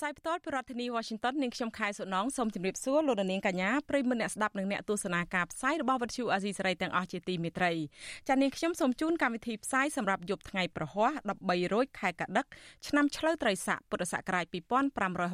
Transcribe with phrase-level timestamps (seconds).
[0.02, 7.72] ្សាយផ្ទាល់ពីរដ្ឋធានី Washington នាងខ្ញុំខែសុណងសូមជម្រាបសួរលោកនាងកញ្ញាប្រិយមិត្តអ្នកស្ដាប់និងអ្នកទស្សនាការផ្សាយរបស់វិទ្យុអាស៊ីសេរីទាំងអស់ជាទីមេត្រី
[8.28, 12.46] ចា៎នាងខ្ញុំសូមជូនកម្មវិធីផ្សាយសម្រាប់យប់ថ្ងៃប្រហ័ស13រោចខែកដិក
[12.86, 14.44] ឆ្នាំឆ្លូវត្រីស័កពុទ្ធសករាជ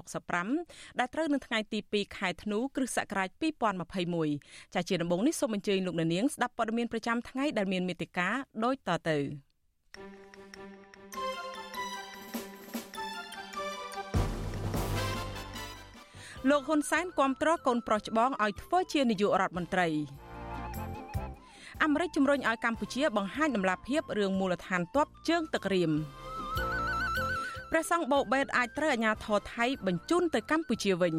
[0.05, 3.29] 2565ដែលត្រូវនៅថ្ងៃទី2ខែធ្នូគ្រិស្តសករាជ
[4.03, 8.29] 2021ចា៎ជាដំបូងនេះសូមអញ្ជើញលោកនាងស្ដាប់ព័ត៌មានប្រចាំថ្ងៃដែលមានមេត្តា
[8.65, 9.19] ដូចតទៅ
[16.51, 19.89] លោកហ៊ុនសែនគាំទ្រកូនប្រុសច្បងឲ្យធ្វើជានាយករដ្ឋមន្ត្រី
[21.83, 25.93] អាមេរិកជំរុញឲ្យកម្ពុជាបង្ហាញដំណាភាពរឿងមូលដ្ឋានទ័ពជើងទឹករៀម
[27.71, 31.15] ព្រះសង្ឃបូបេតអាចត្រូវអាជ្ញាធរថៃបញ្ជូនទៅកម្ពុជាវិញ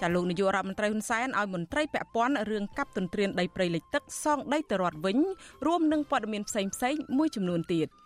[0.00, 5.18] ចាលោកនាយករដ្ឋមន្ត្រីហ៊ុនសែនឲ្យមន្ត្រីពាក់ព័ន្ធរឿងកັບទន្ទ្រានដីព្រៃលិចទឹកសងដីទៅរដ្ឋវិញ
[5.66, 7.88] រួមនឹងព័ត៌មានផ្សេងៗមួយចំនួនទៀត។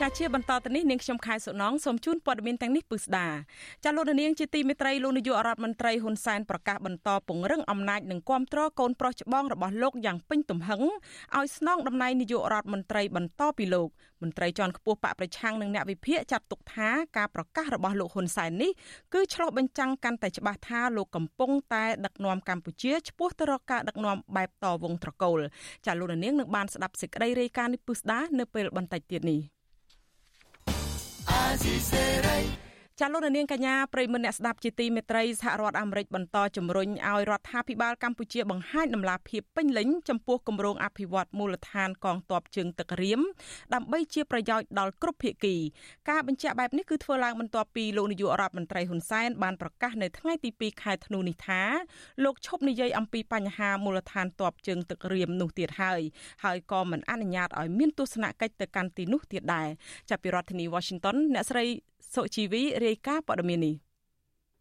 [0.00, 3.26] ចាជាបន្តទៅនេះនាងខ្ញុំខែសុណងសូមជូនព័ត៌មានទាំងនេះពិស្ដា
[3.84, 10.82] ចាលោកនាងជាទីមេត្រីលោកនាយករដ្ឋមន្ត្រីហ៊ុនសែនប្រកាសបន្តពង្រឹងអំណាចនិងគ្រប់គ្រងកូនប្រុសច្បងរបស់លោកយ៉ាងពេញទំហឹង
[11.36, 13.88] ឲ្យស្នងតំណែងនាយករដ្ឋមន្ត្រីបន្តពីលោក
[14.22, 18.70] មន្ត្រីជាន់ខ្ពស់បកប្រឆាំងនិងអ្នកវិភាគចាត់ទុកថាការប្រកាសរបស់លោកហ៊ុនសែននេះ
[19.14, 25.38] គឺឆ្លុះបញ្ចាំងកាន់តែច្បាស់ថាលោកកំពុងតែដឹកនាំកម្ពុជាឆ្ពោះទៅរកការដឹកនាំបែបតវងត្រកូល
[25.86, 29.59] ចាលោកនាងនឹងបានស្ដាប់សេចក្តីរាយការណ៍នេះពិស្ដានៅពេលបន្តិចទៀតនេះ
[31.52, 32.30] así será.
[33.02, 43.20] ចាលោកនាងកញ្ញាប្រិមមអ្នកស្ដាប់ជាទីមេត្រីសហរដ្ឋអាមេរិកបន្តជំរុញឲ្យរដ្ឋាភិបាលកម្ពុជាបង្ហាញដំណាភាពពេញលេញចំពោះគម្រោងអភិវឌ្ឍមូលដ្ឋានកងទ័ពជើងទឹករៀម
[43.74, 45.56] ដើម្បីជាប្រយោជន៍ដល់គ្រប់ភាគី
[46.10, 51.60] ការបញ្ជាក់បែបនេះគឺធ្វើឡើងបន្ទាប់ពីលោកនាយករដ្ឋមន្ត្រីហ៊ុនសែនបានប្រកាសនៅថ្ងៃទី2ខែធ្នូនេះថា
[52.24, 56.00] លោកឈប់និយាយអំពីបញ្ហាមូលដ្ឋានទ័ពជើងទឹករៀមនោះទៀតហើយ
[56.44, 59.68] ហើយក៏មិនអនុញ្ញាតឲ្យមានទស្សនកិច្ចទៅកាន់ទីនោះទៀតដែរ
[60.10, 61.66] ចាប់ពីរដ្ឋធានី Washington អ្នកស្រី
[62.14, 63.74] សុជីវីរាយការណ៍ព័ត៌មាននេះ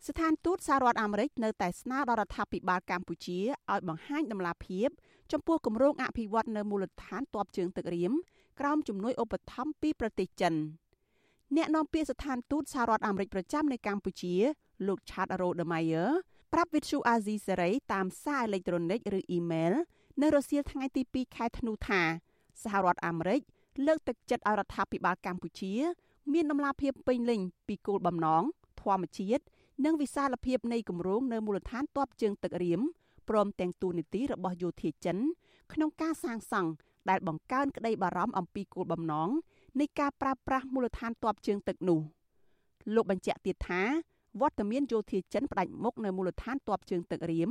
[0.08, 3.40] ស្ថានទូតសហរដ្ឋអាមេរិកនៅតែស្នើដល់រដ្ឋាភិបាលកម្ពុជា
[3.72, 4.90] ឲ្យបង្ហាញដំណាភាព
[5.32, 8.12] ចំពោះគម្រោងអភិវឌ្ឍនៅមូលដ្ឋានទ័ពជើងទឹករៀម
[8.60, 10.54] ក្រោមជំនួយឧបត្ថម្ភពីប្រទេសចិន
[11.56, 14.36] អ្នកនាំពាក្យស្ថានទូតសហរដ្ឋអាមេរិកប្រចាំនៅកម្ពុជា
[14.88, 16.10] លោក Chad Rodemeyer
[16.54, 19.74] ប្រាប់វិទ្យុអាស៊ីសេរីតាមសារអេឡិចត្រូនិកឬអ៊ីមែល
[20.22, 22.02] នៅរសៀលថ្ងៃទី2ខែធ្នូថា
[22.64, 23.42] សហរដ្ឋអាមេរិក
[23.88, 25.74] លើកទឹកចិត្តឲ្យរដ្ឋាភិបាលកម្ពុជា
[26.34, 28.44] មានដំណាភាពពេញលេញពីគោលបំណង
[28.82, 29.44] ធម្មជាតិ
[29.86, 32.82] និងវិសាលភាពនៃគម្រោងនៅមូលដ្ឋានទ័ពជើងទឹករៀម
[33.30, 35.18] ព្រមទាំងទូនីតិរបស់យោធាចិន
[35.74, 36.72] ក្នុងការសាងសង់
[37.10, 39.30] ដែលបង្កើនក្តីបារម្ភអំពីគោលបំណង
[39.80, 42.00] នៃការប្រើប្រាស់មូលដ្ឋានទ័ពជើងទឹកនោះ
[42.96, 43.82] លោកបញ្ជាក់ទៀតថា
[44.42, 47.50] វត្តមានយោធាចិនផ្ដាច់មុខនៅមូលដ្ឋានទ័ពជើងទឹករៀម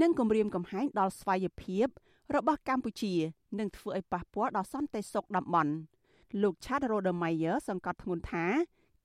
[0.00, 1.86] និងគម្រាមកំហែងដល់ស្វ័យភាព
[2.34, 3.14] របស់កម្ពុជា
[3.58, 5.72] នឹងធ្វើឲ្យប៉ះពាល់ដល់សន្តិសុខតំបន់។
[6.42, 8.44] លោក Chad Rodemeyer សង្កត់ធ្ងន់ថា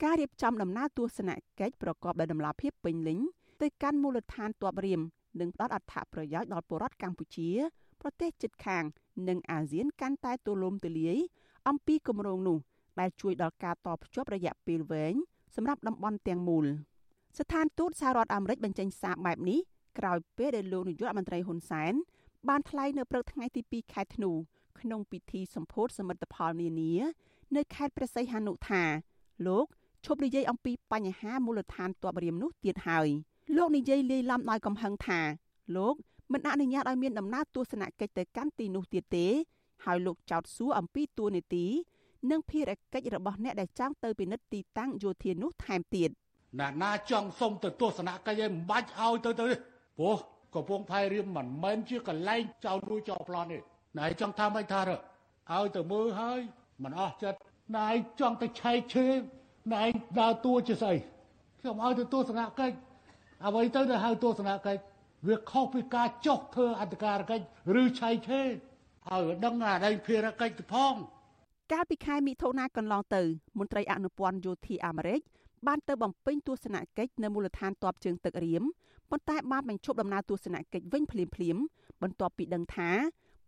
[0.04, 3.20] ការរៀបចំដំណើរទស្សនកិច្ចប្រកបដោយតម្លាភាពពេញលេញ
[3.62, 5.02] ទៅកាន់មូលដ្ឋានទ័ពរៀម
[5.40, 7.50] នឹងផ្ដល់អត្ថប្រយោជន៍ដល់ប្រជារដ្ឋកម្ពុជា
[8.02, 8.84] ប្រទេសជិតខាង
[9.28, 11.18] និងអាស៊ានកាន់តែទូលំទូលាយ
[11.68, 12.58] អំពីគម្រោងនោះ
[13.00, 15.14] ដែលជួយដល់ការតភ្ជាប់រយៈពេលវែង
[15.56, 16.66] សម្រាប់តំបន់ទាំងមូល
[17.38, 19.60] ស្ថានទូតសហរដ្ឋអាមេរិកបញ្ចេញសារបែបនេះ
[20.00, 21.94] ក្រោយពេលដែលលោកនាយករដ្ឋមន្ត្រីហ៊ុនសែន
[22.50, 24.32] បានថ្លែងនៅព្រឹកថ្ងៃទី2ខែធ្នូ
[24.80, 26.94] ក្នុងពិធីសម្ពោធសមិទ្ធផលនានា
[27.56, 28.84] នៅខេត្តព្រះសីហនុថា
[29.48, 29.66] លោក
[30.06, 33.08] ឈប់និយាយអំពីបញ្ហាមូលដ្ឋានទ័ពរៀមនោះទៀតហើយ
[33.58, 35.20] លោកនិយាយលាយឡំដោយកំហឹងថា
[35.76, 35.96] លោក
[36.34, 39.28] មិនអនុញ្ញាតឲ្យមានដំណើរទស្សនកិច្ចទៅកាន់ទីនោះទៀតទេ
[39.86, 41.66] ហើយលោកចោទសួរអំពីទួនាទី
[42.32, 46.10] និងភារកិច្ចរបស់អ្នកដែលចង់ទៅពិនិត្យទីតាំងយោធានោះថែមទៀត
[46.60, 49.48] ណាណាចង់សុំទៅទស្សនកិច្ចឯងមិនបាច់ឲ្យទៅទៅ
[49.98, 50.18] ព្រោះ
[50.56, 53.60] កំពង់ផែរៀមមិនមែនជាកន្លែងចោលរួចចោលប្លន់ទេ
[53.98, 56.40] ណែចង់ថាមិនថាឲ្យទៅមើលហើយ
[56.84, 57.40] មិនអស់ចិត្ត
[57.78, 57.90] ណែ
[58.20, 59.08] ចង់ទៅឆែកឈើ
[59.74, 59.84] ណែ
[60.20, 60.96] ដើរតួជាស្អី
[61.60, 62.76] ខ្ញុំឲ្យទៅទស្សនកិច្ច
[63.46, 64.82] អ្វីទៅទៅហៅទស្សនកិច្ច
[65.28, 67.46] វាខុសពីការចុះធ្វើអធិការកិច្ច
[67.82, 70.94] ឬឆែកឈើឲ្យដឹងអាដែងភារកិច្ចទៅផង
[71.74, 73.22] កាលពីខែមិថុនាកន្លងទៅ
[73.60, 75.20] មន្ត្រីអនុព័ន្ធយោធាអាមេរិក
[75.68, 78.64] បានទៅបំពេញទស្សនកិច្ចនៅមូលដ្ឋានទ័ពជើងទឹករៀម
[79.10, 81.58] ប៉ុន្តែបានបញ្ឈប់ដំណើរទស្សនកិច្ចវិញភ្លាមភ្លាម
[82.02, 82.90] បន្ទាប់ពីដឹងថា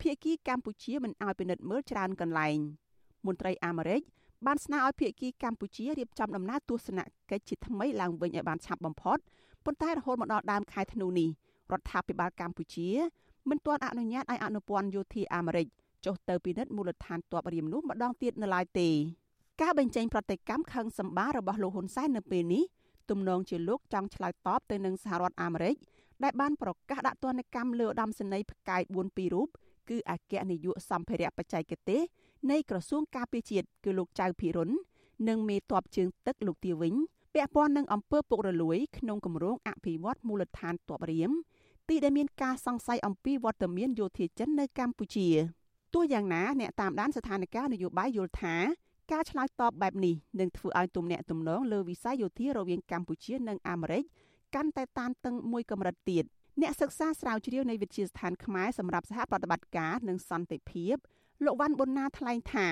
[0.02, 2.58] ភៀកគីកម្ពុជាមិនអោយពិនិត្យមើលច្រើនកន្លែង
[3.26, 4.00] មន្ត្រីអាមេរិក
[4.46, 7.00] បានស្នើឲ្យភៀកគីកម្ពុជារៀបចំដំណើរទស្សន
[7.30, 9.18] កិច្ចជាថ្មីឡើងវិញឲ្យបានឆាប់បំផុត
[9.64, 11.28] ប៉ុន្តែរហូតមកដល់ដើមខែធ្នូនេះ
[11.72, 12.88] រដ្ឋាភិបាលកម្ពុជា
[13.50, 15.66] មិនទាន់អនុញ្ញាតឲ្យអនុព័ន្ធយោធាអាមេរិក
[16.04, 18.88] ចុះទៅពិនិត្យមូលដ្ឋានទ័ពរៀមនោះម្ដងទៀតនៅឡើយទេ
[19.62, 22.64] ការបញ្ចេញប្រតិកម្មខឹងសម្បារបស់លោកហ៊ុនសែននៅពេលនេះ
[23.10, 25.76] ទំនងជាលោកចង់ឆ្លើយតបទៅនឹងសហរដ្ឋអាមេរិក
[26.24, 29.48] ដែលបានប្រកាសដាក់ទណ្ឌកម្មលើឧត្តមសេនីយ៍ផ្កាយ4ពីររូប
[29.88, 32.00] គឺអគ្គនាយកសម្ភារៈបច្ចេកទេស
[32.50, 34.70] នៃក្រសួងការពារជាតិគឺលោកចៅភិរុន
[35.28, 36.94] និងមេតបជើងទឹកលោកទាវិញ
[37.34, 41.30] ពាក់ព័ន្ធនឹងអំពើពុករលួយក្នុងគម្រោងអភិវឌ្ឍមូលដ្ឋានទ័ពរៀម
[41.88, 45.28] ទីដែលមានការសង្ស័យអំពីវត្តមានយោធាចិននៅកម្ពុជា
[45.94, 48.56] ទោះយ៉ាងណាអ្នកតាមដានស្ថានភាពនយោបាយយល់ថា
[49.12, 54.04] ការឆ្លើយតបបែបនេះនឹងធ្វើឲ្យទំនាក់ទំនងលើវិស័យយោធារវាងកម្ពុជានិងអាមេរិក
[54.54, 56.24] កាន់តែតានតឹងមួយកម្រិតទៀត
[56.62, 60.96] អ្នកសិក្សាស្រាវជ្រាវនៃវិទ្យាស្ថានខ្មែរសម្រាប់សហប្រតិបត្តិការនិងសន្តិភាព
[61.44, 62.66] លោកវ៉ាន់ប៊ុនណាថ្លែងថា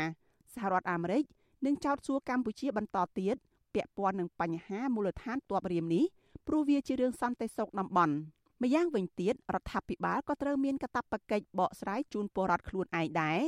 [0.54, 1.24] សហរដ្ឋអាមេរិក
[1.66, 3.36] នឹងចោទសួរកម្ពុជាបន្តទៀត
[3.74, 6.04] ពាក់ព័ន្ធនឹងបញ្ហាមូលដ្ឋានទ័ពរៀមនេះ
[6.46, 8.14] ព្រោះវាជារឿងសន្តិសុខតំបន់
[8.62, 13.40] ម្យ៉ាងវិញទៀតរដ្ឋាភិបាលក៏ត្រូវមានកាតព្វកិច្ចបកស្រាយជូនពលរដ្ឋខ្លួនឯងដែរ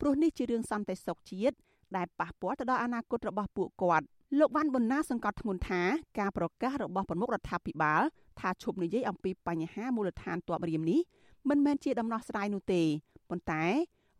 [0.00, 1.56] ព្រោះនេះជារឿងសន្តិសុខជាតិ
[1.96, 4.06] ដែលប៉ះពាល់ទៅដល់អនាគតរបស់ពួកគាត់
[4.38, 5.82] លោកវ៉ាន់ប៊ុនណាសង្កត់ធ្ងន់ថា
[6.18, 8.02] ការប្រកាសរបស់ប្រមុខរដ្ឋាភិបាល
[8.40, 11.00] ថាឈប់និយាយអំពីបញ្ហាមូលដ្ឋានទ័ពរៀមនេះ
[11.48, 12.82] មិនមែនជាដំណោះស្រាយនោះទេ
[13.30, 13.64] ប៉ុន្តែ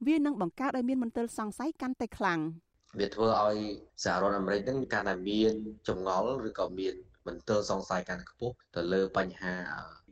[0.06, 2.40] វានឹងបង្កើតឲ្យមានមន្ទិលសង្ស័យកាន់តែខ្លាំង
[2.98, 3.58] វាធ្វើឲ្យ
[4.04, 5.52] សហរដ្ឋអាមេរិកនឹងកាន់តែមាន
[5.88, 6.94] ចម្ងល់ឬក៏មាន
[7.26, 9.54] មន្ទិលសង្ស័យកាន់តែខ្ពស់ទៅលើបញ្ហា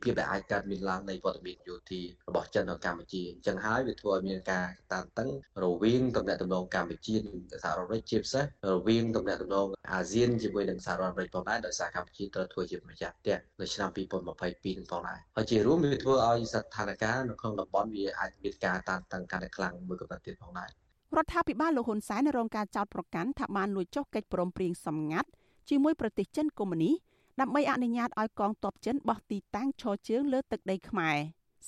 [0.03, 5.29] ភាពដែលអាចកើតមានឡើងនៃវត្តមានយោធារបស់ចិននៅកម្ពុជាអញ្ចឹងហើយវាធ្វើឲ្យមានការតានតឹង
[5.63, 20.69] រវាងទំនាក់ទំនងកម្ពុជានិងសហរដ្ឋអាមេរិកជាពិសេសរវាងទំនាក់ទំនងអាស៊ានជាមួយនឹងសហរដ្ឋអាមេរិកផងដែរដោយសារកម្ពុជាត្រូវធ្វើជាម្ចាស់ផ្ទះនៅឆ្នាំ2022នឹងផងដែរហើយជារួមវាធ្វើឲ្យស្ថានភាពនៅក្នុងតំបន់វាអាចមានការតានតឹងកាន់តែខ្លាំងមួយកម្រិតទៀតផងដែរ
[21.17, 25.29] រដ្ឋាភិបាលលោកហ៊ុនសែនរងការចោទប្រកាន់ថាបានលួចចុះកិច្ចព្រមព្រៀងសម្ងាត់
[25.69, 26.95] ជាមួយប្រទេសចិនកុម្មុយនីស
[27.41, 31.17] ដើម្បីអនុញ្ញាតឲ្យកងទ័ពចិនបោះទីតាំងឈរជើងលើទឹកដីខ្មែរ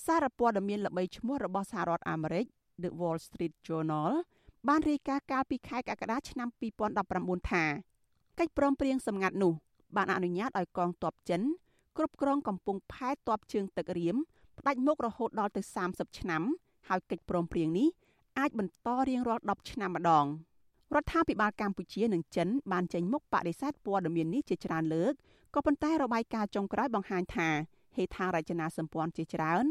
[0.06, 2.46] សារព័ត៌មានល្បីឈ្មោះរបស់សហរដ្ឋអាមេរិក
[2.84, 4.12] The Wall Street Journal
[4.68, 6.50] បានរាយការណ៍កាលពីខែកក្កដាឆ្នាំ
[7.00, 7.64] 2019ថា
[8.40, 9.54] កិច្ចព្រមព្រៀងសម្ងាត់នោះ
[9.96, 11.42] បានអនុញ្ញាតឲ្យកងទ័ពចិន
[11.98, 14.16] គ្រប់គ្រងកំពង់ផែទ័ពជើងទឹករៀម
[14.60, 16.44] ផ្ដាច់មុខរហូតដល់ទៅ30ឆ្នាំ
[16.88, 17.88] ហើយកិច្ចព្រមព្រៀងនេះ
[18.40, 20.26] អាចបន្តរៀងរាល់10ឆ្នាំម្ដង
[20.96, 25.14] រដ្ឋាភិបាលកម្ពុជានិងចិនបានចេញមុខបដិសេធព័ត៌មាននេះជាច្រើនលើក
[25.54, 27.50] ក៏ប៉ុន្តែរបាយការណ៍ចុងក្រោយបង្ហាញថា
[27.96, 29.66] ហេដ្ឋារចនាសម្ព័ន្ធជាច្រើន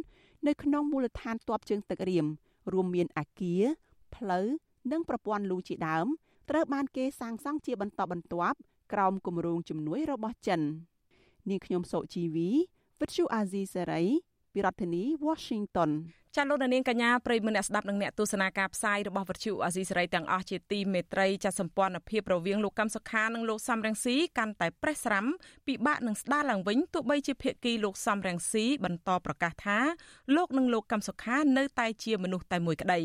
[0.47, 2.27] នៅក្នុងមូលដ្ឋានទ័ពជើងទឹករៀម
[2.73, 3.63] រួមមានអាគារ
[4.15, 4.47] ផ្លូវ
[4.93, 6.07] និងប្រព័ន្ធលូជាដើម
[6.51, 8.59] ត្រូវបានគេសាងសង់ជាបន្តបន្ទាប់
[8.93, 10.61] ក្រោមគម្រោងជំនួយរបស់ចិន
[11.49, 12.51] នាងខ្ញុំសុជីវី
[13.01, 14.05] វិទ្យុអាស៊ីសេរី
[14.53, 15.91] ពីរដ្ឋធានី Washington
[16.37, 25.25] ចាលោកនាងកញ្ញាប្រិយមិត្តអ្នកស្ដាប់និងអ្នកទស្សនាការផ្សាយរបស់វិទ្យុអាស៊ីសេរីទាំងអស់ជាទីមេត្រីចាសម្ព័ន្ធភាពរវាងលោកកឹមសុខានិងលោកសំរងស៊ីកាន់តែប្រេះស្រាំ
[25.67, 29.79] ពិបាកនឹងស្ដារឡើងវិញទោះបីជាភាគីលោកសំរងស៊ីបន្តប្រកាសថា
[30.37, 33.01] លោកនិងលោកកឹមសុខានៅតែជាមនុស្សតែមួយក្តី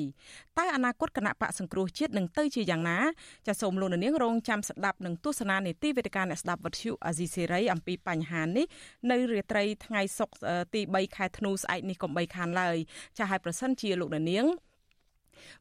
[0.57, 2.99] តែអនាគតគណៈបកសង្គ្រោះជាតិនឹងទៅជាយ៉ាងណា
[3.47, 8.65] ចាសូមលោកនាងរងចាំស្ដាប់និងទស្សនានីតិវិទ្យាអ្នកស្ដាប់វិទ្យុអាស៊ីសេរីអំពីបញ្ហានេះ
[9.11, 12.77] នៅរាត្រីថ្ងៃសុក្រទី3ខែធ្នូស្អែកនេះកុំបីខានឡើយ
[13.19, 14.47] ចាស់ហើយប្រសិនជាលោកនាង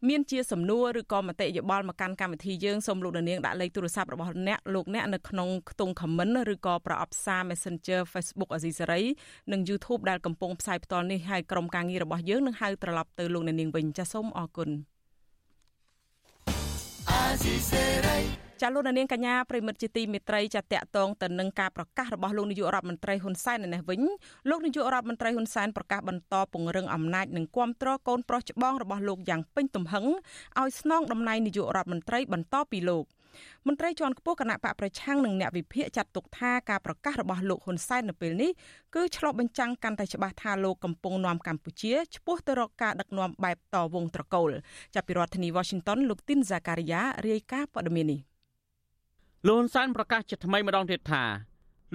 [0.08, 9.02] មានជាសំណួរឬក៏មតិយោបល់មកកាន់កម្មវិធីយើងសូមលោកនាងដាក់លេខទូរស័ព្ទរបស់អ្នកលោកអ្នកនៅក្នុងខ្ទង់ comment ឬក៏ប្រអប់សារ Messenger Facebook អាស៊ីសេរី
[9.52, 14.99] និង YouTube ដែលកំពុងផ្សាយផ្ទាល់នេះហើយក្រុមការងាររបស់យើងនឹងហៅត្រឡប់ទៅលោកនាងវិញចាសសូមអរគុណអា
[17.42, 18.18] ស៊ីសេរី
[18.60, 24.00] ចាលោកនាងកញ្ញាប្រិមិត្តជាទីមេត្រីចាតកតងទៅនឹងការប្រកាសរបស់លោកនាយករដ្ឋមន្ត្រីហ៊ុនសែននៅនេះវិញ
[24.50, 30.04] លោកនាយករដ្ឋមន្ត្រីហ៊ុនសែនប្រកាសបន្តពង្រឹងអំណាចនិងគាំទ្រកូនប្រុសច្បងរបស់លោកយ៉ាងពេញទំហឹង
[30.60, 33.04] ឲ្យស្នងតំណែងនាយករដ្ឋមន្ត្រីបន្តពីលោក
[33.66, 38.50] មន្ត្រីជាន់ខ្ពស់គណៈបកប្រឆាំងនិងអ្នកវិភាគចាត់ទុកថាការប្រកាសរបស់លោកហ៊ុនសែននៅពេលនេះ
[38.94, 44.50] គឺឆ្លុះបញ្ចាំងកាន់តែច្បាស់ថាលោកកំពុងនាំកម្ពុជាឆ្ពោះទៅរកការដឹកនាំបែបតវងត្រកូល
[44.94, 48.20] ចាប់ពីរដ្ឋធានី Washington លោកទីនហ្សាការីយ៉ារាយការណ៍ព័ត៌មាននេះ
[49.46, 51.24] លោកហ៊ុនសែនប្រកាសជាថ្មីម្ដងទៀតថា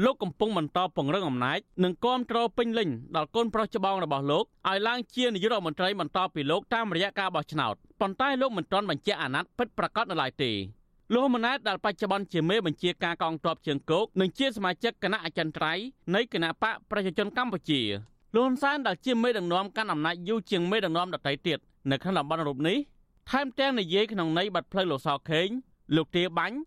[0.04, 10.52] លោកកំពុងបន្តពង្រឹងអំណាចនិងគាំទ្រពេញលេញដល់កូនប្រុសច្បងរបស់លោកឲ្យឡើងជានាយករដ្ឋមន្ត្រីបន្តពីលោកតាមរយៈការបោះឆ្នោតប៉ុន្តែលោកមិនទាន់បញ្ជាក់អាណត្តិពិតប្រាកដនៅឡើយទេ
[11.14, 15.84] លោកហ៊ុនម៉ាណែតដែលបច្ចុប្បន្នជាមេបញ្ជាការកងទ័ពជើងគោកនិងជាសមាជិកគណៈអចិន្ត្រៃយ៍
[16.16, 17.82] នៃគណៈបកប្រជាជនកម្ពុជា
[18.36, 21.60] លោកហ៊ុនសែនដែលជាមេដឹកនាំកាន់អំណាចយូរជាងមេដឹកនាំដទៃទៀត
[21.92, 22.78] នៅក្នុងតំបន់រូបនេះ
[23.30, 25.48] ថែមទាំងនិយាយក្នុងន័យបាត់ផ្លូវលោកសខេង
[25.96, 26.58] លោកទាបាញ់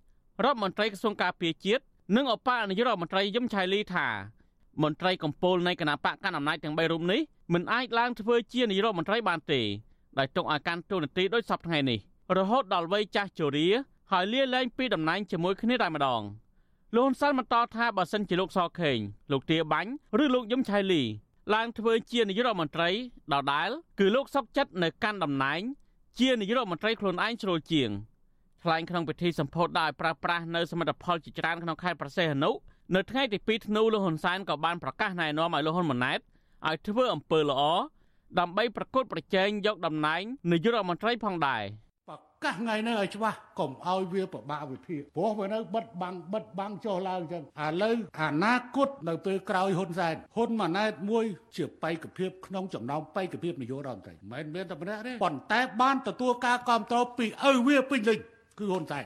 [0.45, 1.83] រដ្ឋមន្ត្រីក្រសួងការពារជាតិ
[2.16, 4.07] និងអបអនាយករដ្ឋមន្ត្រីយឹមឆៃលីថា
[4.83, 7.21] មន្ត្រីកម្ពុជានៃគណៈបកកណ្ដាលអំណាចទាំង3រូបនេះ
[7.52, 9.61] មិនអាចឡើងធ្វើជានាយរដ្ឋមន្ត្រីបានទេ
[10.18, 11.99] ដោយទុកឲ្យកាន់តួនាទីដូចសពថ្ងៃនេះ
[12.38, 13.68] រហូតដល់វ័យចាស់ជរា
[14.12, 16.22] ហើយលាលែងពីតំណែងជាមួយគ្នាតែម្ដង
[16.96, 18.98] លោកហ៊ុនសែនបន្តថាបើសិនជាលោកសខេង
[19.32, 19.90] លោកទាបាញ់
[20.22, 21.02] ឬលោកយឹមឆៃលី
[21.54, 22.90] ឡើងធ្វើជានាយករដ្ឋមន្ត្រី
[23.32, 25.60] ដដែលគឺលោកសុកចិត្តនៅកាន់តំណែង
[26.20, 27.90] ជានាយករដ្ឋមន្ត្រីខ្លួនឯងជ្រុលជាង
[28.62, 32.50] ថ្លែងក្នុងពិធីសម្ពោធដោយប្រើប្រាស់នៅសមិទ្ធផលជាច្រើនក្នុងខេត្តប្រសេះអនុ
[32.94, 36.20] នៅថ្ងៃទី2ធ្នូលោកហ៊ុនសែនក៏បានប្រកាសណែនាំឲ្យលោកហ៊ុនម៉ាណែត
[36.68, 37.62] ឲ្យធ្វើអំពើល្អ
[38.38, 41.88] ដើម្បីប្រកួតប្រជែងយកតំណែងនាយករដ្ឋមន្ត្រីផងដែរប្រ
[42.45, 51.25] កាសថ្ងៃនេះឲ្យច្បាស់កុំឲ្យវាពិបាកវិភាគព្រោះវានៅបិទបាំងបិទបាំងចុះឡើងអញ្ចឹងឥឡូវអនាគតនៅពេលក្រោយហ៊ុនសែនហ៊ុនម៉ាណែតមួយ
[51.57, 58.18] ជាបេក្ខភាពក្នុងចំណោមបេក្ខភាពនាយករដ្ឋមន្ត្រីមិនមែនមានតែម្នាក់ទេប៉ុន្តែបានទទួលការគ្រប់គ្រងពីឪវាពេញលេញ
[58.59, 59.04] គឺហ៊ុនសែន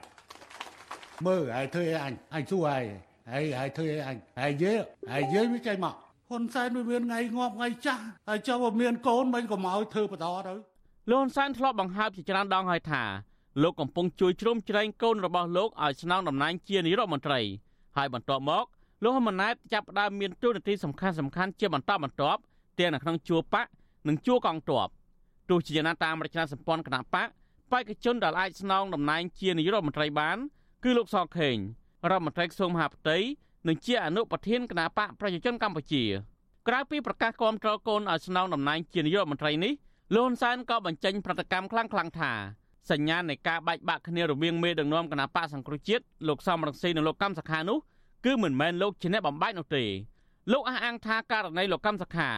[1.26, 2.84] មើលហើយធ្វើអីអញអញសួរហើយ
[3.30, 4.74] ហើយហើយធ្វើអីអញហើយយើ
[5.12, 5.94] ហើយយើវាចេញមក
[6.30, 10.54] ហ៊ុនសែនវាមានថ្ងៃងាប់ថ្ងៃចាស់ហើយចុះវាមានកូនមិនកុំឲ្យធ្វើបន្តទៅ
[11.10, 13.02] លោកហ៊ុនសែនធ្លាប់បង្ហើបជាច្រើនដងហើយថា
[13.62, 17.40] លោកកំពុងជួយជ្រោមជ្រែងកូនរបស់លោកឲ្យស្នងតំណែងជានាយរដ្ឋមន្ត្រី
[17.96, 18.64] ហើយបន្ទាប់មក
[19.02, 22.40] លោកហ៊ុនម៉ាណែតចាប់ផ្ដើមមានតួនាទីសំខាន់សំខាន់ជាបន្តបន្ទាប់
[22.78, 23.66] ទាំងនៅក្នុងជួរបក
[24.08, 24.88] និងជួរកងទ័ព
[25.50, 27.28] ទោះជាយ៉ាងណាតាមរចនាសម្ព័ន្ធគណៈបក
[27.72, 30.36] បេក្ខជនដែលអាចស្នងតំណែងជានាយរដ្ឋមន្ត្រីបាន
[30.84, 31.56] គឺលោកសខេង
[32.10, 33.16] រដ្ឋមន្ត្រីក្រសួងមហាផ្ទៃ
[33.68, 36.04] និងជាអនុប្រធានគណៈបកប្រជាជនកម្ពុជា
[36.68, 39.72] ក្រៅពីប្រកាសគាំទ្រកូនឲ្យស្នងតំណែងជានាយករដ្ឋមន្ត្រីនេះ
[40.14, 42.32] លោកហ៊ុនសែនក៏បញ្ចេញប្រតិកម្មខ្លាំងខ្លាំងថា
[42.90, 47.78] សញ្ញានៃការបែកបាក់គ្នារវាងមេដឹកនាំគណៈបកសង្គ្រោះជាតិលោកសំរងស៊ីនិងលោកកម្មសខានោះ
[48.24, 49.84] គឺមិនមែនលោកជាអ្នកបំបែកនោះទេ
[50.52, 52.28] លោកអះអាងថាករណីលោកកម្មសខា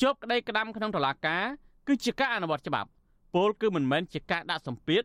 [0.00, 1.42] ជាប់ក្តីក្តាំក្នុងតុលាការ
[1.86, 2.88] គឺជាការអនុវត្តច្បាប់
[3.34, 5.02] ពលគឺមិនមែនជាការដាក់សម្ពាធ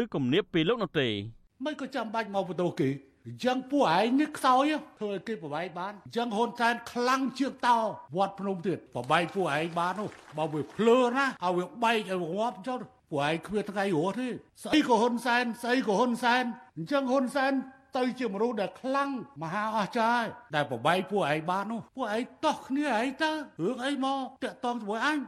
[0.00, 1.08] ឬគំនាបពីលោកនោះទេ
[1.64, 2.88] មិនក៏ចាំបាច់មកបន្ទោសគេ
[3.26, 4.64] អញ្ចឹងពួកឯងនេះខ្សោយ
[4.98, 7.78] ធ្វើឲ្យគេប្របែកបានអញ្ចឹងហ៊ុនសែនខ្លាំងជាងតោ
[8.16, 12.78] វត្តភ្នំទៀតប្របែកពួកឯងបាននោះបើវាភ្លើណាឲ្យវាបែកឲ្យងាប់ចុះ
[13.10, 14.28] ពួកឯងគ្មានថ្ងៃរស់ទេ
[14.62, 16.44] ស្អីក៏ហ៊ុនសែនស្អីក៏ហ៊ុនសែន
[16.76, 17.52] អញ្ចឹងហ៊ុនសែន
[17.96, 19.10] ទៅជាមនុស្សដែលខ្លាំង
[19.42, 23.30] មហាអស្ចារ្យដែលប្របែកពួកឯងបាននោះពួកឯងតោះគ្នាឯងទៅ
[23.64, 25.18] រឿងអីមកតាក់តងជាមួយអញ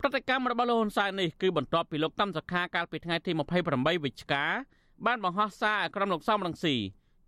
[0.00, 3.30] ប្រតិកម្មរបស់លោកហ៊ុនសែននេះគឺបន្ទាប់ពីលោកកម្មសខាកាលពីថ្ងៃទី
[3.68, 4.44] 28វិច្ឆិកា
[5.06, 6.76] បានបង្ហោះសារឲ្យក្រុមលោកសំរងស៊ី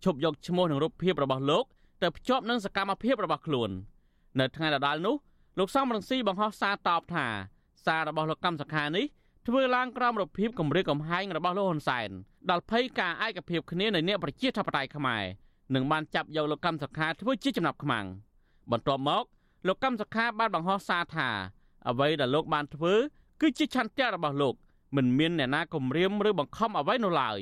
[0.03, 1.65] ឈប់យកឈ្មោះនិងរូបភាពរបស់លោក
[2.03, 3.69] ទៅភ្ជាប់នឹងសកម្មភាពរបស់ខ្លួន
[4.39, 5.15] នៅថ្ងៃដដែលនោះ
[5.59, 7.27] លោកសំរងស៊ីបង្ហោះសារតបថា
[7.85, 9.05] សាររបស់លោកកម្មសខានេះ
[9.47, 12.09] ធ្វើឡើងក្រោមរូបភាពគម្រាមកំហែងរបស់លោកហ៊ុនសែន
[12.49, 15.23] ដល់ភ័យការឯកភាពគ្នានៃអ្នកប្រជាធិបតេយ្យខ្មែរ
[15.75, 18.05] នឹងបានចាប់យកលោកកម្មសខាធ្វើជាចំណាប់ខ្មាំង
[18.71, 19.23] បន្ទាប់មក
[19.67, 21.29] លោកកម្មសខាបានបង្ហោះសារថា
[21.87, 22.93] អ្វីដែលលោកបានធ្វើ
[23.41, 24.55] គឺជាឆន្ទៈរបស់លោក
[24.95, 27.39] មិនមានអ្នកណាគំរាមឬបង្ខំអ្វីនោះឡើយ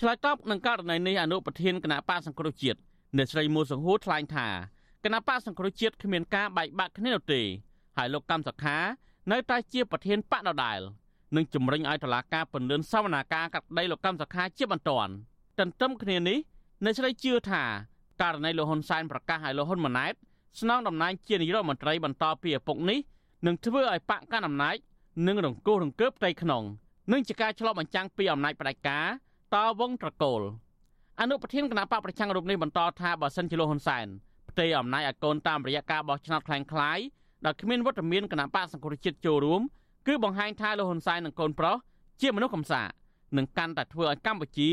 [0.00, 2.78] ឆ្លើយតបនឹងករណីនេះអនុប្រធានគណៈបកសង្គ្រោះជាតិ
[3.16, 4.48] អ្នកស្រីមូសង្ហួរថ្លែងថា
[5.04, 7.42] គណៈបកសង្គ្រោះជាតិគ្មានការបែកបាក់គ្នានោះទេ
[7.96, 8.78] ហើយលោកកម្មសខា
[9.32, 10.80] នៅតែជាប្រធានបកដដែល
[11.36, 15.12] និងជំរុញឲ្យតុលាការពន្យាសវនាការកាត់ដីលោកកម្មសខាជាបន្ទាន់
[15.58, 16.38] ទន្ទឹមគ្នានេះ
[16.84, 17.62] អ្នកស្រីជឿថា
[18.22, 20.14] ករណីលោកហ៊ុនសែនប្រកាសឲ្យលោកហ៊ុនម៉ាណែត
[20.60, 22.98] ស្នងតំណែងជានាយករដ្ឋមន្ត្រីបន្តពីឪពុកនេះ
[23.46, 24.76] នឹងធ្វើឲ្យបកកាន់អំណាច
[25.26, 26.62] និងរង្គោះរង្គើបផ្ទៃក្នុង
[27.12, 29.06] និងជាការឆ្លុះបញ្ចាំងពីអំណាចផ្ដាច់ការ
[29.55, 30.41] តវងត្រកូល
[31.21, 34.07] អនុប្រធានគណៈបកប្រឆាំងរូបនេះបន្តថាបើសិនជាលោកហ៊ុនសែន
[34.49, 36.99] ផ្ទេរអំណាចឲ្យកូនតាមរយៈការបោះឆ្នោតคล้ายคล้าย
[37.45, 39.61] ដែលគ្មានវត្តមានគណៈបកសង្គ្រោះជាតិចូលរួម
[40.07, 41.75] គឺបង្ហាញថាលោកហ៊ុនសែននិងកូនប្រុស
[42.21, 42.81] ជាមនុស្សកំសា
[43.37, 44.69] នឹងកាន់តែធ្វើឲ្យកម្ពុជា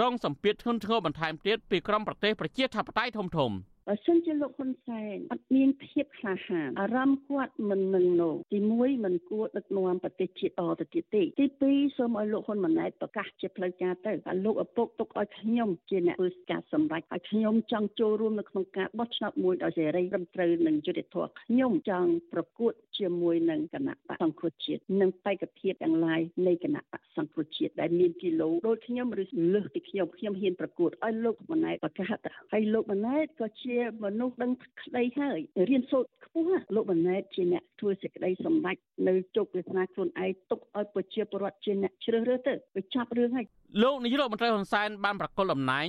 [0.00, 3.50] រងសម្ពាធធ្ងន់ធ្ងរបន្ថែមទៀតពីក្រុមប្រទេសប្រជាធិបតេយ្យធំធំ។
[3.87, 29.23] បើសិនជាលោកហ៊ុនសែនអត់មានភាពក្លាហានអារម្មណ៍គាត់មិននឹងនោះទី1មិនគួរដឹកនាំប្រទេសជាតិអទៅទៀតទេទី2សូមឲ្យលោកហ៊ុនម៉ាណែតប្រកាសជាផ្លូវការទៅថាលោកឪពុកទុកឲ្យខ្ញុំជាអ្នកធ្វើការសម្រេចឲ្យខ្ញុំចង់ចូលរួមនៅក្នុងការបោះឆ្នោតមួយដោយសេរីត្រឹមត្រូវនិងយុត្តិធម៌ខ្ញុំចង់ប្រកួតជាមួយនឹងគណៈបកសង្គ្រោះជាតិនិងបេក្ខភាពទាំងឡាយនៃគណៈបកសង្គ្រោះជាតិដែលមានគីឡូដូចខ្ញុំឬ
[29.53, 32.17] លើសពីខ្ញុំខ្ញុំហ៊ានប្រកួតឲ្យលោកម៉ាណែតប្រកាស
[32.51, 33.70] ហើយលោកម៉ាណែតក៏ជា
[34.03, 34.51] មនុស្សដឹង
[34.81, 43.45] ក្តីហើយរៀនសូត្រខ្ពស់លោកបណ្ណេតជាអ្នកធ្វើសេចក្តីសម្រេចនៅជោគវាសនាខ្លួនឯងទុកឲ្យប្រជាពលរដ្ឋជាអ្នកជ្រើសរើសទៅវាចាប់រឿងហើយ
[43.83, 45.87] លោកនាយករដ្ឋមន្ត្រីហ៊ុនសែនបានប្រកល់តំណែង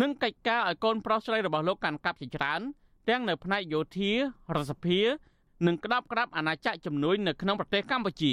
[0.00, 2.60] និងកិច្ចការឲ្យកូនប្រុសស្រីរបស់លោកកាន់កាប់ជាច្រើន
[3.08, 4.16] ទាំងនៅផ្នែកយោធារ
[4.56, 5.00] ដ្ឋសភា
[5.66, 8.32] និងក្តាប់ក្តាប់អាណាចក្រជំនួយនៅក្នុងប្រទេសកម្ពុជា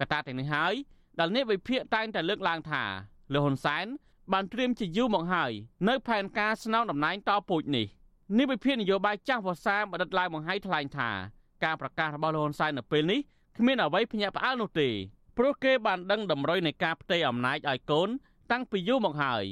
[0.00, 0.74] កត្តាទាំងនេះហើយ
[1.18, 2.84] ដែលនេះវិភាគតែងតែលើកឡើងថា
[3.32, 3.86] លោកហ៊ុនសែន
[4.32, 5.52] បានត្រៀមជាយូរមកហើយ
[5.88, 7.86] នៅផែនការស្នងតំណែងតពូជនេះ
[8.34, 11.10] នេះវិភាគនយោបាយចាស់វស្សាបណ្ឌិតឡាវបង្ហៃថ្លែងថា
[11.64, 13.20] ការប្រកាសរបស់លោកហ៊ុនសែននៅពេលនេះ
[13.58, 14.88] គ្មានអ្វីភ្ញាក់ផ្អើលនោះទេ
[15.36, 18.08] ព្រោះគេបានដឹងតម្រុយនៃការផ្ទេរអំណាចឲ្យកូន
[18.52, 19.44] តាំងពីយូរមកហើយ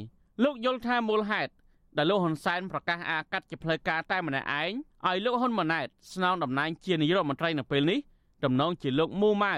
[0.45, 1.53] លោកយល់ថាមូលហេតុ
[1.97, 4.73] ដែលលោកហ៊ុនសែនប្រកាសអាកាត់ជាផ្លូវការតែម្នាក់ឯង
[5.07, 7.99] ឲ្យលោកហ៊ុនម៉ាណែតស្នងតំណែងជានាយករដ្ឋមន្ត្រីនៅពេលនេះ
[8.45, 9.55] តំណងជាលោកមូម៉ៅ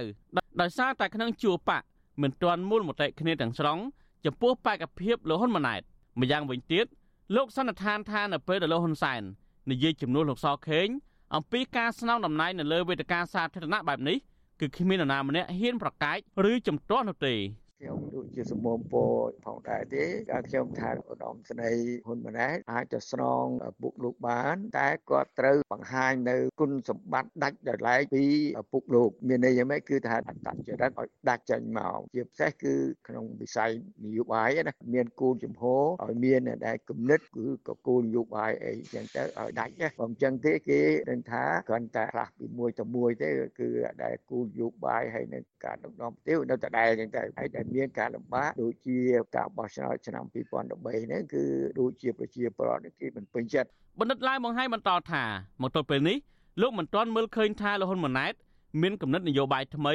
[0.60, 1.82] ដោយសារតែក្នុងជួរបក
[2.22, 3.78] មិនទាន់មូលមតិគ្នាទាំងស្រុង
[4.24, 5.80] ចំពោះបេក្ខភាពលោកហ៊ុនម៉ាណែត
[6.20, 6.86] ម្យ៉ាងវិញទៀត
[7.34, 9.22] លោកសន្និដ្ឋានថានៅពេលដែលលោកហ៊ុនសែន
[9.70, 10.88] និយាយជំនួសលោកសខេង
[11.34, 14.16] អំពីការស្នងតំណែងនៅលើវេទិកាសាធារណៈបែបនេះ
[14.60, 16.18] គឺគ្មាននរណាម្នាក់ហ៊ានប្រកែក
[16.50, 17.34] ឬជំទាស់នោះទេ
[17.80, 19.12] ខ្ញុំដូចជាសមមពរ
[19.44, 20.04] ផងដែរទេ
[20.48, 23.44] ខ្ញុំថាឧត្តមស្នេហ៍ហ៊ុនម៉ាណែតអាចទៅស្នង
[23.80, 28.24] ពុកលោកបាន តែគាត់ត្រូវបង្ហាញនៅគុណសម្បត្តិដាច់ដោយឡែកពី
[28.72, 32.74] ពុកលោកមានន័យយ៉ាងម៉េចគឺថាអត្តចរិតឲ្យដាច់ចេញមកជាពិសេសគឺ
[33.08, 33.70] ក្នុងវិស័យ
[34.04, 40.80] នយោបាយណាមានគោលជំហរឲ្យមានដែលគំនិតគឺក៏គោលនយោបាយអីចឹងទៅឲ្យដាច់ណាបើមិនចឹងទេគេ
[41.10, 43.30] នឹងថាគ្រាន់តែខ្លះពីមួយទៅមួយទេ
[43.60, 43.68] គឺ
[44.04, 48.98] ដែលគោលនយោបាយហើយនឹងការដឹកនាំប្រទេសនៅតែដែរចឹងទៅហើយមានការលំបាកដូចជា
[49.36, 51.42] ការបោះឆ្នោតឆ្នាំ2013ហ្នឹងគឺ
[51.80, 53.68] ដូចជាប្រជាពលរដ្ឋគេមិនពេញចិត្ត
[54.00, 55.22] បណ្ឌិតឡាយបង្ហាញបន្តថា
[55.62, 56.16] មកទល់ពេលនេះ
[56.60, 58.34] លោកមិនទាន់មើលឃើញថាលហ៊ុនម៉ាណែត
[58.82, 59.94] មានគំនិតនយោបាយថ្មី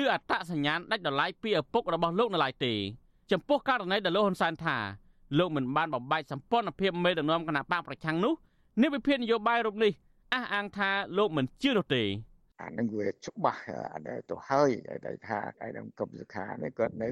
[0.00, 2.74] ឬអត្តសញ្ញាណដាច់ដライពីឪពុករបស់លោកនៅឡើយទេ
[3.30, 4.76] ចំពោះករណីដែលលោកហ៊ុនសែនថា
[5.38, 8.34] លោកមិនបានបំបែកសម្ព័ន្ធភាពមេដឹកនាំគណៈបកប្រឆាំងនោះ
[8.82, 9.92] នេះវិភាគនយោបាយរូបនេះ
[10.34, 12.02] អះអាងថាលោកមិនជឿនោះទេ
[12.60, 13.62] អានឹងវាច្បាស់
[14.30, 14.70] ទៅហើយ
[15.06, 17.08] ដែលថាឯកឧត្តមសុខានេះគាត់នៅ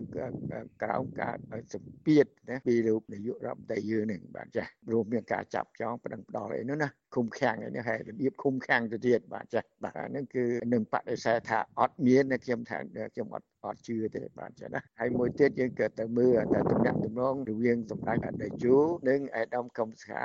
[0.83, 1.37] ក្រោមការ
[1.75, 12.78] សម្ពាធណាពីរូបនាយករដ្ឋមន្ត្រីយើងនឹងបាទចាស់រួមមានការចាប់ចងប្តឹងផ្ដាល់អីនោះណា ឃុំឃាំងអីនេះហើយរបៀបឃុំឃាំងទៅទៀតបាទចាស់បាទហ្នឹងគឺនឹងបដិសេធថាអត់មានខ្ញុំថា
[13.14, 18.76] ខ្ញុំអត់អត់ជឿទេបាទចាណាហើយមួយទៀតយើងក៏ទៅមើលតែតំណាក់តំណងរវាងសម្ដេចអតីតជូ
[19.08, 20.23] និងអេដាមកំស្ខា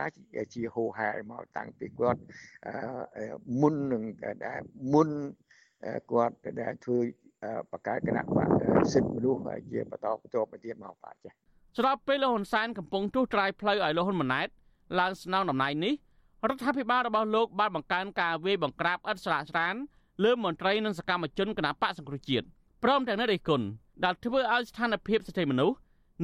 [0.54, 2.22] ជាហូហែមកតាំងពីគាត់
[3.62, 4.04] មុននឹង
[4.94, 5.10] មុន
[6.12, 7.00] គាត់ដែលធ្វើ
[7.72, 8.50] បកកើតគណៈបក
[8.94, 9.40] សិទ្ធិមនុស្ស
[9.72, 11.32] ជាបន្តបន្ទាប់ទៅទៀតមកបាទចា
[11.78, 14.48] ស្របពេលលោកហ៊ុនសែនកំពុងទូត្រាយផ្លូវឲ្យលោកហ៊ុនម៉ាណែត
[15.00, 15.94] ឡើងស្នងតំណែងនេះ
[16.50, 19.76] រដ្ឋាភិបាលរបស់លោកបានបង្កើនការវាយបង្ក្រាបឥតស្រាកស្រាន
[20.24, 22.46] លើមន្ត្រីនិងសកម្មជនគណៈបកសង្គ្រោះជាតិ
[22.84, 23.66] ព្រមទាំងនេះរិះគន់
[24.04, 25.78] ដែលធ្វើឲ្យស្ថានភាពសិទ្ធិមនុស្ស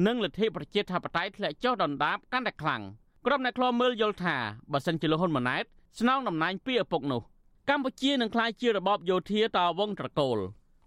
[0.06, 2.82] និងលទ្ធិប្រជាធិបតេយ្យធ្លាក់ចុះដុនដាបកាន់តែខ្លាំង
[3.26, 4.36] ក្រុមអ្នកខ្លោមើលយល់ថា
[4.72, 5.64] បើសិនជាលោកហ៊ុនម៉ាណែត
[6.00, 7.22] ស្នងតំណែងពីឪពុកនោះ
[7.70, 10.38] កម្ពុជានឹងក្លាយជារបបយោធាតវងត្រកូល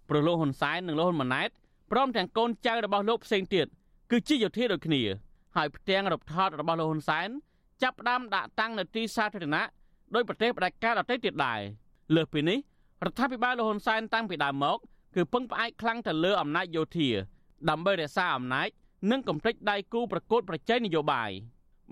[0.08, 1.50] ព្រោះលោកហ៊ុនសែននិងលោកហ៊ុនម៉ាណែត
[1.92, 3.66] ព្រមទាំងកូនចៅរបស់លោកផ្សេងទៀត
[4.10, 5.02] គឺជាយោធាដូចគ្នា
[5.56, 7.28] ហើយផ្ទាំងរបថតរបស់លោកហ៊ុនសែន
[7.82, 9.64] ចាប់ផ្ដើមដាក់តាំងនៅទីសាធារណៈ
[10.14, 11.60] ដោយប្រទេសផ្ដាច់ការដទៃទៀតដែរ
[12.14, 12.58] លើសពីនេះ
[13.04, 14.78] រដ្ឋាភិបាលលោកហ៊ុនសែនតាំងពីដើមមក
[15.14, 17.08] គឺពឹងផ្អែកខ្លាំងទៅលើអំណាចយោធា
[17.70, 18.68] ដើម្បីរក្សាអំណាច
[19.10, 21.30] និងកំទេចដៃគូប្រកួតប្រជែងនយោបាយ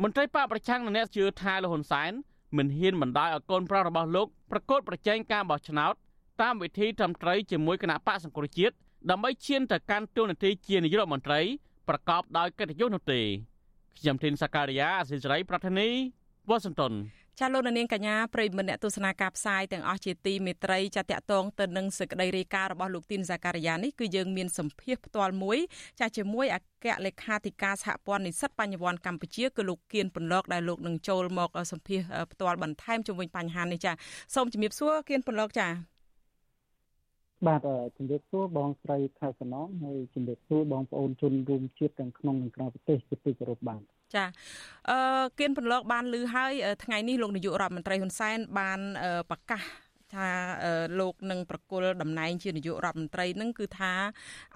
[0.03, 2.13] មន្ត្រីបកប្រឆាំងនៅអ្នកជឿថាលហ៊ុនសែន
[2.57, 5.95] មិនហ៊ានបណ្ដោយឲ្យកូនប្រុសរបស់លោកប្រកួតប្រជែងការបោះឆ្នោត
[6.43, 8.75] តាមវិធីត្រឹមត្រូវជាមួយគណៈបកសង្គ្រោះជាតិ
[9.11, 11.41] ដើម្បីឈានទៅកាន់តួនាទីជានាយករដ្ឋមន្ត្រី
[11.89, 13.21] ប្រកបដោយកិត្តិយសនោះទេ
[13.99, 15.89] ខ្ញុំធីនសាការីយ៉ាអសិរ័យប្រធានី
[16.49, 16.95] វ៉ាស៊ីនតោន
[17.39, 25.59] ចាលោកនាងកញ្ញាប្រិយមិត្តអ្នកទស្សនាការផ្សាយទាំងអស់ជាទីមេត្រីចាតកតងទៅនឹងសេចក្តីរាយការណ៍របស់លោកទីនសាការីយ៉ានេះគឺយើងមានសម្ភារផ្ទាល់មួយ
[26.01, 32.01] ចាជាមួយអគ្គលេខាធិការសហព័ន្ធនិស្សិតបញ្ញវន្តកម្ពុជាគឺលោកគៀនពន្លកដែលលោកនឹងចូលមកសម្ភារ
[32.33, 33.93] ផ្ទាល់បន្ថែមជុំវិញបញ្ហានេះចា
[34.35, 35.67] សូមជំរាបសួរគៀនពន្លកចា
[37.47, 37.61] បាទ
[37.97, 43.81] ជំរាបសួរបងស្រីខែសំណងហើយជំរាបសួរបងប្អូនជនរួមជាតិទាំងក្នុងនិងក្រៅប្រទេសជាទីគោរពបាទ
[44.15, 44.25] ចា
[44.91, 46.53] អឺគៀនពន្លកបានឮហើយ
[46.85, 48.81] ថ្ងៃនេះលោកនាយករដ្ឋមន្ត្រីហ៊ុនសែនបាន
[49.31, 49.63] ប្រកាស
[50.15, 50.29] ថា
[51.01, 53.93] លោកនឹងប្រគល់តំណែងជានាយករដ្ឋមន្ត្រីនឹងគឺថា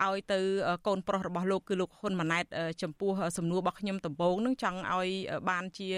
[0.04, 0.38] ឲ្យទៅ
[0.86, 2.44] កូនប្រុសរបស់លោកគឺលោកហ៊ុនម៉ាណែត
[2.82, 5.08] ចំពោះសំណួររបស់ខ្ញុំដំបូងនឹងចង់ឲ្យ
[5.50, 5.88] បានជា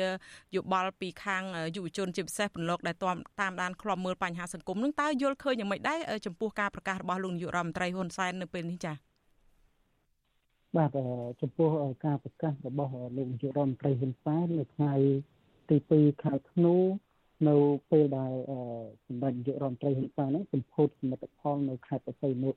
[0.57, 1.43] យោបល់ពីខាង
[1.77, 8.97] យុវជនជាពិសេសពន្លកដែលតាមដានឃ្លាំមើលបញ្ហាសង្គមនឹងតើយល់ឃើញយ៉ាងម៉េចដែរចំពោះការប្រកាសរបស់លោកនាយករដ្ឋមន្ត្រីហ៊ុនសែននៅពេលនេះចា៎
[10.77, 10.91] បាទ
[11.41, 11.69] ចំពោះ
[12.07, 14.95] ការប្រកាសរបស់លោកនាយករដ្ឋមន្ត្រីហ៊ុនសែននៅថ្ងៃ
[15.71, 16.77] ទី2ខែធ្នូ
[17.49, 17.57] នៅ
[17.91, 18.33] ពេលដែល
[19.07, 22.51] សម្ដេចនាយករដ្ឋមន្ត្រីហ៊ុនសែនហ្នឹងសម្ពោធសមិទ្ធផលនៅខេត្តបរសៃនុ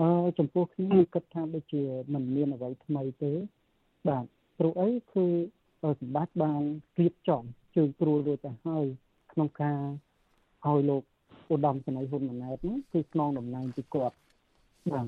[0.00, 1.82] អឺចំពោះខ្ញុំគិតថាដូចជា
[2.14, 3.32] មិនមានអ្វីថ្មីទេ
[4.08, 4.24] បាទ
[4.58, 5.26] ព្រោះអីគឺ
[6.00, 6.62] សម្ដេចបាន
[6.98, 7.42] រៀបចំ
[7.76, 8.84] ជើងគ្រួរួចទៅហើយ
[9.32, 9.80] ក្នុងការ
[10.66, 11.02] ឲ្យលោក
[11.52, 14.16] ឧត្តមសេនីយ៍ហ៊ុនម៉ាណែតហ្នឹងគឺស្នងតំណែងពីគាត់
[14.92, 15.06] បាទ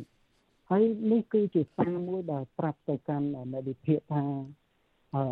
[0.70, 0.82] ហើយ
[1.12, 4.22] នេះគឺជាសារមួយដែលប្រាប់ទៅកាន់អ្នកវិភាគថា
[5.14, 5.22] អឺ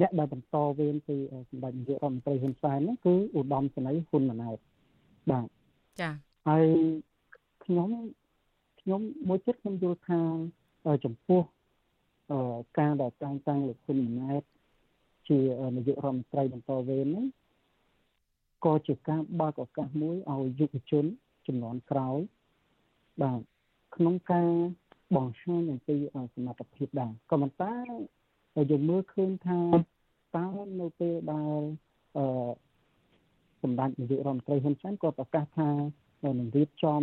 [0.00, 1.16] អ្នកដែលបន្តវេនពី
[1.50, 4.58] សម្ដេចនាយករដ្ឋមន្ត្រីហ៊ុនសែនហ្នឹងគឺឧត្តមសេនីយ៍ហ៊ុនម៉ាណែត
[5.30, 5.46] បាទ
[6.00, 6.10] ចា
[6.48, 6.64] ហើយ
[7.64, 7.90] ខ្ញុំ
[8.80, 10.20] ខ្ញុំមួយចិត្តខ្ញុំយល់ថា
[11.04, 11.42] ចំពោះ
[12.78, 14.42] ការដែលតែងតាំងលោកហ៊ុនម៉ាណែត
[15.28, 15.38] ជា
[15.76, 17.26] នាយករដ្ឋមន្ត្រីបន្តវេនហ្នឹង
[18.64, 21.04] ក៏ជាការបើកឱកាសមួយឲ្យយុវជន
[21.46, 22.18] ចំនួនក្រោយ
[23.22, 23.40] បាទ
[23.96, 24.50] ក្នុងការ
[25.16, 25.96] បង្ហាញអំពី
[26.34, 27.74] សមត្ថភាពដែរក៏ប៉ុន្តែ
[28.70, 29.60] យើងមើលឃើញថា
[30.36, 30.46] តើ
[30.80, 31.60] នៅពេលដែល
[32.16, 32.50] អឺ
[33.62, 35.70] សម្ដេចនាយករដ្ឋមន្ត្រីហ៊ុនសែនក៏ប្រកាសថា
[36.38, 37.02] នឹងរៀបចំ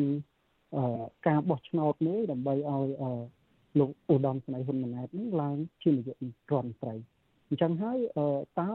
[1.27, 2.87] ការបោះឆ្នោតមួយដើម្បីឲ្យ
[3.79, 6.09] លោកឧត្តមស្នេហ៍ហ៊ុនម៉ាណែតនឹងឡើងជានាយ
[6.49, 6.95] ករដ្ឋមន្ត្រី
[7.47, 7.97] អញ្ចឹងហើយ
[8.59, 8.73] តើ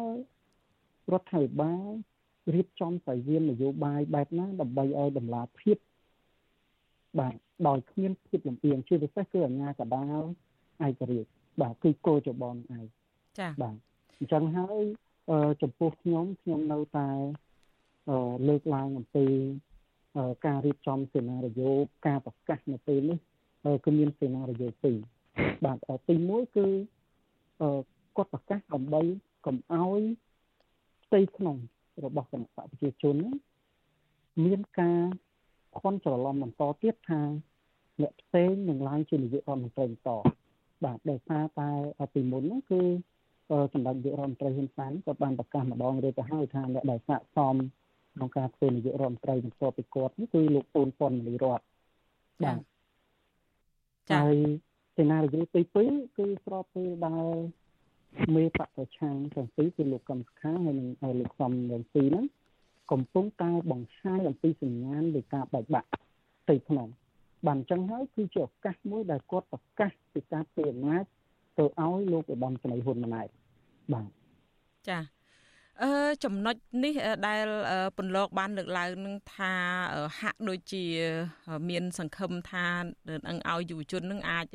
[1.12, 1.88] រដ្ឋាភិបាល
[2.54, 5.76] រៀបចំសាយាននយោបាយបែបណាដើម្បីឲ្យតម្លាភាព
[7.18, 7.34] បាទ
[7.68, 10.22] ដោយគ្មានភាពលំអៀងជាពិសេសគឺអាជ្ញាកណ្ដាល
[10.86, 12.84] ឯករាជ្យ បាទគឺគោលចបងឯង
[13.38, 13.76] ចា៎បាទ
[14.18, 14.82] អញ្ចឹងហើយ
[15.62, 17.08] ចំពោះខ្ញុំខ្ញុំនៅតែ
[18.48, 19.26] លើកឡើងអំពី
[20.46, 21.70] ការរៀបចំសេណារីយ៉ូ
[22.06, 23.18] ការប្រកាសនៅពេលនេះ
[23.84, 24.96] គឺមានសេណារីយ៉ូពីរ
[25.64, 25.76] បាទ
[26.08, 26.66] ទី1គឺ
[28.16, 29.02] គាត់ប្រកាសដើម្បី
[29.46, 30.00] កុំឲ្យ
[31.04, 31.56] ផ្ទៃក្នុង
[32.04, 33.16] របស់គណៈបកប្រជាជន
[34.44, 35.00] មានការ
[35.80, 37.20] ខន់ច្រឡំបន្តទៀតថា
[38.00, 40.10] អ្នកផ្សេងនឹងឡើងជានាយករដ្ឋមន្ត្រីបន្ត
[40.84, 41.70] បាទដោយសារតែ
[42.14, 42.80] ពីមុនហ្នឹងគឺ
[43.72, 47.54] សម្ដេចនាយករដ្ឋមន្ត្រីហ៊ុនសែនក៏បានប្រកាសម្ដងរួចទៅហើយថាអ្នកដែលស័ក្តិសម
[48.14, 51.60] ក្នុងការធ្វើនាយករដ្ឋមន្ត្រីបន្ទាប់ពីគាត់នេះគឺលោកពូនប៉ុនលីរត
[52.44, 52.60] បាទ
[54.10, 54.36] ចា៎ហើយ
[54.96, 55.60] សេណារីយ៉ូទី
[55.90, 57.26] 2គឺស្របពេលដែល
[58.34, 60.88] មេបកប្រឆាំងទាំងពីរគឺលោកកឹមសុខាហើយនិង
[61.20, 62.24] លោកសំរងស៊ីហ្នឹង
[62.92, 65.88] កំពុងតែបង្ហាញអំពីសញ្ញាណនៃការបែកបាក់
[66.42, 66.88] ផ្ទៃក្នុង
[67.46, 71.04] បានអញ្ចឹងហើយគឺជាឱកាសមួយដែលគាត់ប្រកាសពីការពីអំណាច
[71.58, 73.28] ទៅឲ្យលោកឧត្តមស្នេហ៍ហ៊ុនម៉ាណែត
[73.92, 74.08] បាទ
[74.88, 74.98] ចា
[75.82, 75.90] អឺ
[76.24, 76.94] ចំណុចនេះ
[77.26, 77.46] ដែល
[77.96, 79.52] ពន្លកបានលើកឡើងនឹងថា
[80.20, 80.84] ហាក់ដូចជា
[81.70, 82.66] មានសង្ឃឹមថា
[83.28, 84.46] នឹងឲ្យយុវជននឹងអាច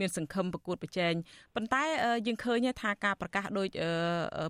[0.00, 1.12] មានសង្ឃឹមប្រកួតប្រជែង
[1.54, 1.82] ប៉ុន្តែ
[2.26, 3.68] យើងឃើញថាការប្រកាសដោយ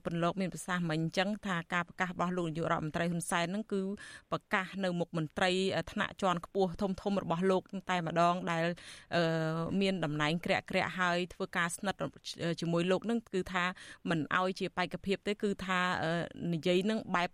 [0.05, 3.81] ពន្លកមានប្រសាសន៍មិញអញ្ចឹងថាការប្រកាសរបស់លោកនាយករដ្ឋមន្ត្រីហ៊ុនសែនហ្នឹងគឺ
[4.33, 5.51] ប្រកាសនៅមុខមន្ត្រី
[5.93, 8.65] ថ្នាក់ជាន់ខ្ពស់ធំធំរបស់លោកតែម្ដងដែល
[9.81, 12.03] មានតំណែងក្រាក់ក្រាក់ហើយធ្វើការស្និទ្ធ
[12.61, 13.65] ជាមួយលោកនឹងគឺថា
[14.11, 15.81] មិនអោយជាបេក្ខភាពទេគឺថា
[16.53, 17.31] និយាយនឹងបែប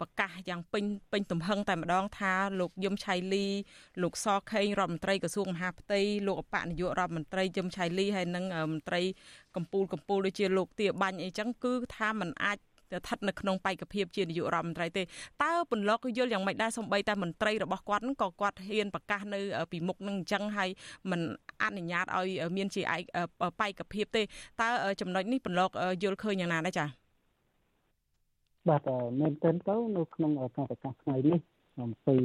[0.00, 3.46] ប្រកាសយ៉ាងពេញពេញទំហឹងតែម្ដងថាលោកយឹមឆៃលី
[4.02, 9.02] លោកសខេងរដ្ឋមន្ត្រីក្រសួងមហាផ្ទៃលោកអបនយោរដ្ឋមន្ត្រីយឹមឆៃលីហើយនិងមន្ត្រី
[9.56, 12.58] កម្ពូលកម្ពូលដូចជាលោកទាបាញ់អីចឹងគឺថាมันអាច
[12.92, 15.02] ស្ថិតនៅក្នុងបេក្ខភាពជានាយករដ្ឋមន្ត្រីទេ
[15.42, 19.40] តើពន្លកយល់យ៉ាងម៉េចដែរសំបីតែមន្ត្រីរបស់គាត់ក៏គាត់ហ៊ានប្រកាសនៅ
[19.72, 20.70] ពីមុខនឹងអញ្ចឹងហើយ
[21.10, 21.20] មិន
[21.62, 23.02] អនុញ្ញាតឲ្យមានជាឯក
[23.60, 24.68] បេក្ខភាពទេតើ
[25.00, 25.70] ចំណុចនេះពន្លក
[26.02, 27.05] យល់ឃើញយ៉ាងណាដែរចា៎
[28.68, 31.40] បាទមែនទែនទៅនៅក្នុងការប្រកាសថ្ងៃនេះ
[31.82, 32.16] អំពី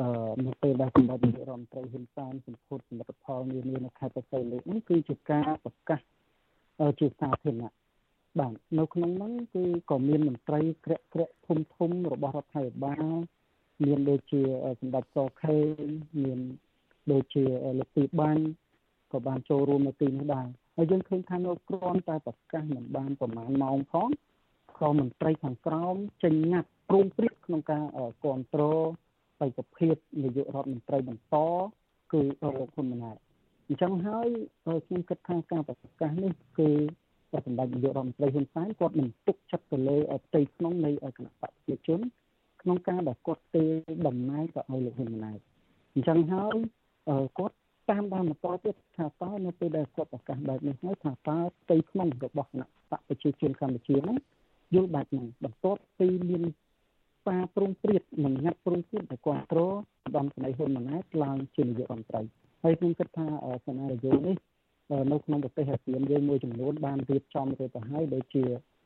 [0.00, 0.06] អឺ
[0.46, 6.00] នៅពេលដែលសម្ដេចនាយករដ្ឋមន្ត្រីហ៊ុនសែនសម្ពោធសមិទ្ធផលនានានៅខេត្តបរសៃលេខនេះគឺជាការប្រកាស
[7.00, 7.72] ជាសាធារណៈ
[8.38, 13.04] បាទនៅក្នុងហ្នឹងគឺក៏មានមន្ត្រីក្រាក់ក្រាក់ធំធំរបស់រដ្ឋាភិបាល
[13.84, 14.42] មានដូចជា
[14.80, 15.56] សម្ដេចសខេ
[16.22, 16.38] មាន
[17.12, 17.44] ដូចជា
[17.78, 18.42] លោកទីបាញ់
[19.12, 24.08] ក៏បានចូលរួមនៅទីនេះដែរហើយយើងឃើញថានៅគ្រាន់តែប្រកាសមិនបានប្រមាណម៉ោងផង
[24.78, 27.84] ក៏មន្ត្រីខាងក្រោមចេញញត្តិព្រមព្រៀងក្នុងការ
[28.22, 28.86] គ្រប់គ្រង
[29.40, 31.36] បេក្ខភាពនាយករដ្ឋមន្ត្រីបន្ត
[32.12, 33.16] គឺលោកហ៊ុនម៉ាណែត
[33.66, 34.28] អញ្ចឹងហើយ
[34.86, 36.70] ខ្ញុំគិតថាការប្រកាសនេះគឺ
[37.46, 42.00] សម្ដេចនាយករដ្ឋមន្ត្រីហ៊ុនសែនគាត់មិនទុកចិត្តទៅលើផ្ទៃក្នុងនៃគណៈបព្វជិជន
[42.62, 43.64] ក្នុងការដែលគាត់ទេ
[44.06, 45.38] តំណែងទៅឲ្យលោកហ៊ុនម៉ាណែត
[45.94, 46.56] អញ្ចឹងហើយ
[47.38, 47.56] គាត់
[47.90, 54.18] តាមបានបន្តទៀតថាតើនៅពេលដែលគាត់ប្រកាសបែបនេះហើយថាតើផ្ទៃក្នុងរបស់គណៈបព្វជិជនកម្ពុជាហ្នឹង
[54.74, 56.42] យល់បែបហ្នឹងបន្ទាប់ពីមាន
[57.28, 59.74] ការព្រមព្រៀងនិងញត្តិព្រមព្រៀងទៅគ្រប់គ្រង
[60.16, 62.20] ដំស្នេហ៍ហ៊ុនម៉ាណែតឡើងជានាយករដ្ឋមន្ត្រី
[62.62, 63.26] ហើយខ្ញុំគិតថា
[63.66, 64.36] សេណារីយ៉ូនេះ
[65.12, 68.44] នៅក្នុងប្រទេសអាស៊ានយើងមួយចំនួនបានរៀបចំទៅទៅហើយដូចជា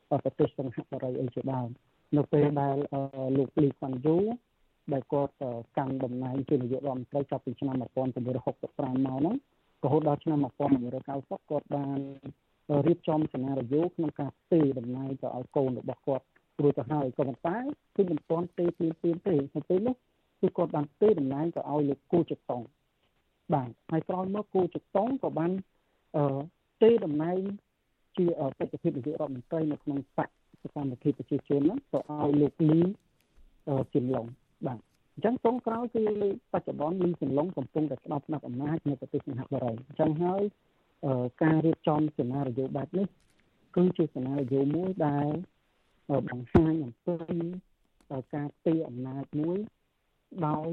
[0.09, 1.67] ប្រទេសសង្ហបុរីអីជាដើម
[2.17, 2.77] នៅពេលដែល
[3.37, 4.17] លោកលីខ្វាន់យូ
[4.93, 5.33] ដែលគាត់
[5.77, 9.35] កាន់តំណែងជានាយករដ្ឋមន្ត្រីចាប់ពីឆ្នាំ1965មកហ្នឹង
[9.83, 11.99] រហូតដល់ឆ្នាំ1990គាត់បាន
[12.87, 16.25] រៀបចំសេណារីយ៉ូក្នុងការទេតំណែងទៅឲ្យកូនរបស់គាត់
[16.61, 17.57] រួចទៅហើយក៏ប៉ុន្តែ
[17.95, 19.95] គឺមិនទាន់ទេពីពីទេនៅពេលនោះ
[20.41, 22.61] គឺគាត់បានទេតំណែងទៅឲ្យលោកគូចតុង
[23.53, 25.51] បាទហើយក្រោយមកគូចតុងក៏បាន
[26.15, 26.41] អឺ
[26.83, 27.39] ទេតំណែង
[28.17, 28.25] ជា
[28.57, 30.29] បេក្ខភាពនាយករដ្ឋមន្ត្រីនៅក្នុងបក
[30.63, 32.79] សកម្មភាពប្រជាជនហ្នឹងទៅឲ្យលោកលី
[33.95, 34.25] ជំលង
[34.67, 34.79] បាទ
[35.13, 36.03] អញ្ចឹងចុងក្រោយគឺ
[36.53, 40.43] បច្ចុប្បន្នលីជំលងកំពុងតែស្ដាប់ស្នាប់អំណាចនៅប្រទេសសិង្ហបុរីអញ្ចឹងហើយ
[41.43, 43.07] ការរៀបចំសេណារីយ៉ូបែបនេះ
[43.75, 45.29] គឺជាសេណារីយ៉ូមួយដែល
[46.29, 47.15] បង្ហាញអំពី
[48.33, 49.57] ការទីអំណាចមួយ
[50.47, 50.69] ដោយ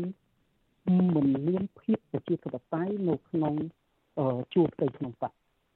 [1.17, 3.55] មិនមានភាពប្រជាធិបតេយ្យនៅក្នុង
[4.55, 5.33] ជួរផ្ទៃក្នុងបក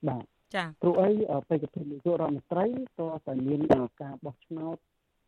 [0.08, 1.10] បាទចា៎ព្រោះអី
[1.48, 2.66] បេក្ខភាពនាយករដ្ឋមន្ត្រី
[2.98, 3.60] ក៏តែមាន
[4.02, 4.76] ការបោះឆ្នោត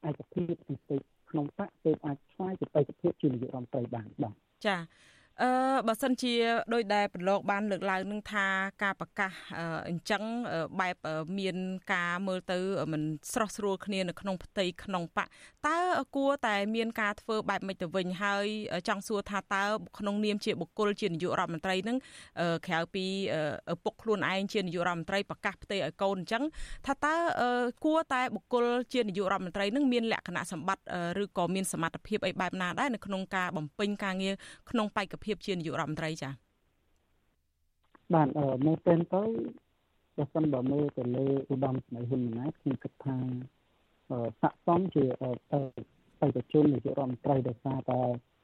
[0.08, 0.52] ឯកភាព
[0.88, 0.96] ពី
[1.30, 4.80] ក្នុងបកទើបអាចឆ្លាយទៅបេក្ខភាពជានាយករដ្ឋមន្ត្រីបានបាទចា៎
[5.42, 5.50] អឺ
[5.88, 6.34] បើសិនជា
[6.74, 8.46] ដោយដែលប្រឡូកបានលើកឡើងនឹងថា
[8.82, 9.32] ការប្រកាស
[9.88, 10.22] អញ្ចឹង
[10.80, 10.96] បែប
[11.38, 11.56] មាន
[11.94, 12.58] ការមើលទៅ
[12.92, 15.28] មិនស្រស់ស្រួលគ្នានៅក្នុងផ្ទៃក្នុងបក
[15.66, 15.78] តើ
[16.16, 18.46] គួរតែមានការធ្វើបែបម៉េចទៅវិញហើយ
[18.88, 19.64] ចង់សួរថាតើ
[19.98, 21.96] ក្នុងនាមជាបុគ្គលជានាយករដ្ឋមន្ត្រីនឹង
[22.66, 23.06] ក្រៅពី
[23.72, 26.44] ឪពុកខ្លួនឯងជានាយករដ្ឋមន្ត្រីប្រកាសផ្ទៃឲ្យកូនអញ្ចឹង
[26.86, 27.14] ថាតើ
[27.84, 30.84] គួរតែបុគ្គលជានាយករដ្ឋមន្ត្រីនឹងមានលក្ខណៈសម្បត្តិ
[31.22, 34.34] ឬក៏មានសមត្ថភាពអីបែបណាដែរនៅក្នុងការបំពេញការងារ
[34.70, 36.32] ក្នុងបេក្ខភាពជានាយករដ្ឋមន្ត្រីចា៎
[38.14, 38.28] បាទ
[38.66, 39.22] មើលទៅទៅ
[40.16, 43.16] បើសិនបើមើលទៅលើឧត្តមស្មីហ៊ុនម៉ាណែតខ្ញុំគិតថា
[44.42, 45.04] ស័កសមជា
[46.20, 48.00] បេក្ខជននាយករដ្ឋមន្ត្រីដោយសារតែ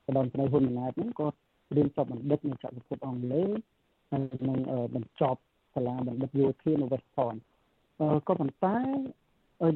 [0.06, 1.26] ឧត្តមស្មីហ៊ុនម៉ាណែតហ្នឹងក៏
[1.76, 3.50] រៀនចប់បណ្ឌិតនៅចក្រភពអង់គ្លេស
[4.10, 4.58] ហើយនឹង
[4.94, 5.40] បញ្ចប់
[5.74, 7.40] សាលាបណ្ឌិតយោធានៅ West Point
[8.28, 8.78] ក៏ប៉ុន្តែ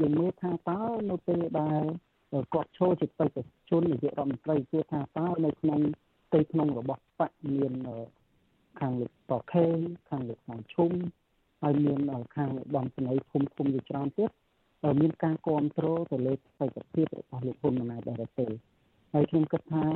[0.03, 1.83] យើងមើលថាតើនៅពេលដែល
[2.55, 3.39] គាត់ចូលជាបេក្ខ
[3.71, 5.81] ជននាយករដ្ឋមន្ត្រីគឺថាតើនៅក្នុង
[6.35, 7.73] ផ្ទៃក្នុងរបស់បកមាន
[8.81, 9.77] ខាងលោកតខេង
[10.11, 10.91] ខាងលោកខាងឈុំ
[11.63, 12.01] ហើយមាន
[12.37, 14.31] ខាងបំស្នីភូមិភូមិជាច្រើនទៀត
[15.01, 18.47] មានការគ្រប់គ្រងទៅលើបេក្ខភាពរបស់លោកហ៊ុនម៉ាណែតដែរទេ
[19.13, 19.87] ហើយខ្ញុំគិតថា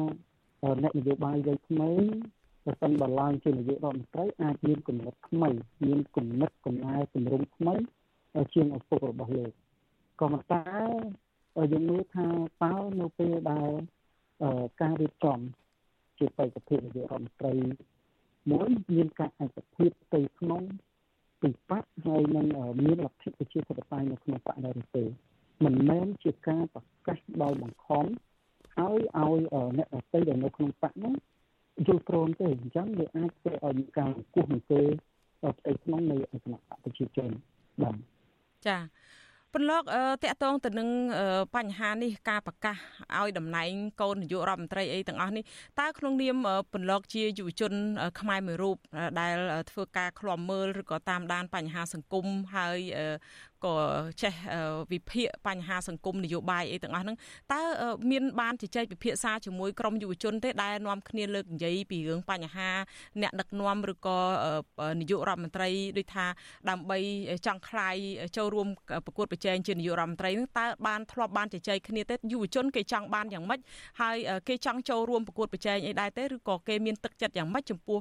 [0.83, 2.03] អ្នកនយោបាយវ័យក្មេង
[2.65, 5.51] បើសិនបើឡើងជានាយករដ្ឋមន្ត្រីអាចមានគំនិតថ្មី
[5.87, 7.75] មានគំនិតកំណែទម្រង់ថ្មី
[8.55, 9.53] ជាងឪពុករបស់លោក
[10.21, 10.63] ក៏ប៉ុន្តែ
[11.73, 12.27] យើងមើលថា
[12.63, 13.71] តើនៅពេលដែល
[14.81, 15.41] ការរៀបចំ
[16.19, 17.55] ជាបេក្ខភាពនាយករដ្ឋមន្ត្រី
[18.51, 20.63] មួយមានការឯកភាពផ្ទៃក្នុង
[21.41, 22.47] ពីបកហើយនឹង
[22.85, 25.05] មានលទ្ធិប្រជាធិបតេយ្យនៅក្នុងបកដែរទេ
[25.65, 28.05] មិនមែនជាការប្រកាសដោយបង្ខំ
[28.77, 29.39] ហើយឲ្យ
[29.79, 31.15] អ្នកដទៃដែលនៅក្នុងបកហ្នឹង
[31.87, 34.83] យល់ព្រមទេអញ្ចឹងវាអាចធ្វើឲ្យមានការគោះអង្គើ
[35.59, 37.31] ផ្ទៃក្នុងនៃគណៈបកប្រជាជន
[37.83, 37.97] បាទ
[38.67, 38.79] ចា
[39.55, 39.83] ពន្លក
[40.25, 40.89] តកតងទៅនឹង
[41.57, 42.77] បញ្ហានេះការប្រកាស
[43.19, 45.45] ឲ្យតំណែងកូននាយករដ្ឋមន្ត្រីអីទាំងអស់នេះ
[45.81, 46.37] តើក្នុងនាម
[46.73, 47.73] ពន្លកជាយុវជន
[48.21, 48.77] ខ្មែរមួយរូប
[49.21, 49.37] ដែល
[49.71, 52.79] ធ្វើការឃ្លាំមើលឬក៏តាមដានបញ្ហាសង្គមហើយ
[53.65, 53.75] ក៏
[54.23, 54.35] ចេះ
[54.93, 57.17] វិភាគបញ្ហាសង្គមនយោបាយអីទាំងអស់ហ្នឹង
[57.53, 57.61] តើ
[58.11, 62.71] មានបានជជែកពិភាក្សាជាមួយក្រមយុវជនទេដែលនាំគ្នាលើកនិយាយពីរឿងបញ្ហា
[63.23, 64.19] អ្នកដឹកនាំឬក៏
[65.01, 65.69] នាយករដ្ឋមន្ត្រី
[65.99, 66.27] ដូចថា
[66.71, 66.99] ដើម្បី
[67.47, 67.97] ចង់ខ្លាយ
[68.37, 68.67] ចូលរួម
[69.07, 73.61] ប្រកួតប្រជែងជានាយករដ្ឋមន្ត្រីហ្នឹងតើបានធ្លាប់បានជជែកគ្នាទេយុវជនគេចង់បានយ៉ាងម៉េច
[74.01, 74.17] ហើយ
[74.49, 77.99] គេចង់ចូលរួមប្រកួតប្រជែងអីដែរទេឬក៏គេមានទឹកចិត្តយ៉ាងម៉េចចំពោះ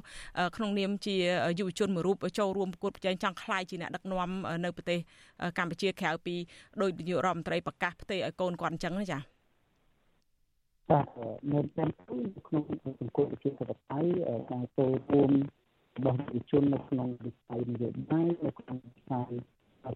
[0.56, 1.16] ក្នុងនាមជា
[1.58, 4.30] យុវជនមួយរូបចូលរួមប្រកួតប្រជែងចង់ខ្លាយជាអ្នកដឹកនាំ
[4.64, 4.98] នៅប្រទេស
[5.58, 6.34] កម្ពុជាក្រៅពី
[6.80, 9.20] ដោយនាយករដ្ឋមន្ត្រីប្រកាសផ្ទេរឲ្យកូនគាត់អញ្ចឹងចា៎
[10.90, 11.06] បាទ
[11.52, 11.90] នៅតាម
[12.46, 12.62] ក្នុង
[13.00, 14.10] សង្គមប្រជាធិបតេយ្យ
[14.50, 15.30] ការចូលរួម
[15.96, 19.30] របស់ប្រជាជននៅក្នុងវិស័យនយោបាយនៅក្នុងវិស័យ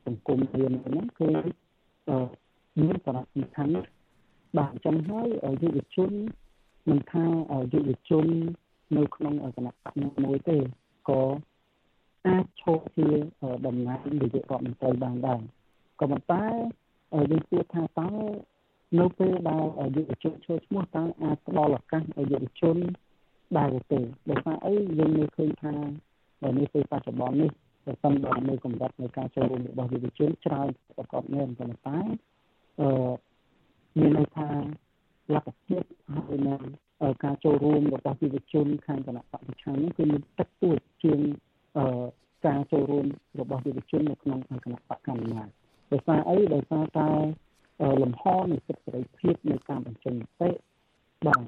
[0.07, 1.31] សង្គមរៀនហ្នឹងគឺ
[2.81, 3.75] មានសារៈសំខាន់
[4.59, 5.29] បាទអញ្ចឹងហើយ
[5.63, 6.11] យុវជន
[6.89, 7.25] មិនថា
[7.73, 8.27] យុវជន
[8.97, 10.57] នៅក្នុងគណៈបកមួយទេ
[11.09, 11.21] ក៏
[12.27, 13.09] អាចឈរជា
[13.67, 15.41] តំណាងនាយករដ្ឋមន្ត្រីបានដែរ
[16.01, 16.45] ក៏ប៉ុន្តែ
[17.31, 18.11] យើងគួរថាតើ
[18.99, 19.65] នៅពេលដែល
[19.97, 22.77] យុវជនចូលឈ្មោះតើអាចផ្ដល់ឱកាសឲ្យយុវជន
[23.59, 25.75] ដែរទេដោយសារអីយើងមើលឃើញថា
[26.59, 27.51] នៅពេលបច្ចុប្បន្ននេះ
[27.85, 31.99] ប្រសិនបើនៅកម្រិតនៃការចូលរួមរបស់យុវជនច្រើនប្រកបមែនប៉ុន្តែ
[32.81, 33.13] អឺ
[33.99, 34.49] មានន័យថា
[35.35, 35.83] លទ្ធភាព
[36.13, 36.61] ហើយនឹង
[37.25, 41.52] ការចូលរួមរបស់យុវជនខាងគណៈបព្វឆាំនេះគឺមានទឹកទួចជាងអឺ
[42.47, 43.07] ការចូលរួម
[43.41, 45.43] របស់យុវជននៅក្នុងគណៈបកកម្មា
[45.93, 47.11] ដោយសារអីដោយសារតែ
[48.03, 50.51] លំហនៃសិទ្ធិសេរីភាពនៃការបញ្ចេញមតិ
[51.27, 51.43] បាទ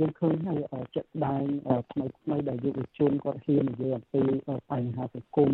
[0.00, 0.60] យើងឃើញហើយ
[0.96, 1.44] ចិត្តដែង
[1.92, 4.22] ថ្មីថ្មីដែលយុវជនគាត់ហ៊ាននិយាយអំពី
[4.70, 5.50] បញ្ហាសង្គម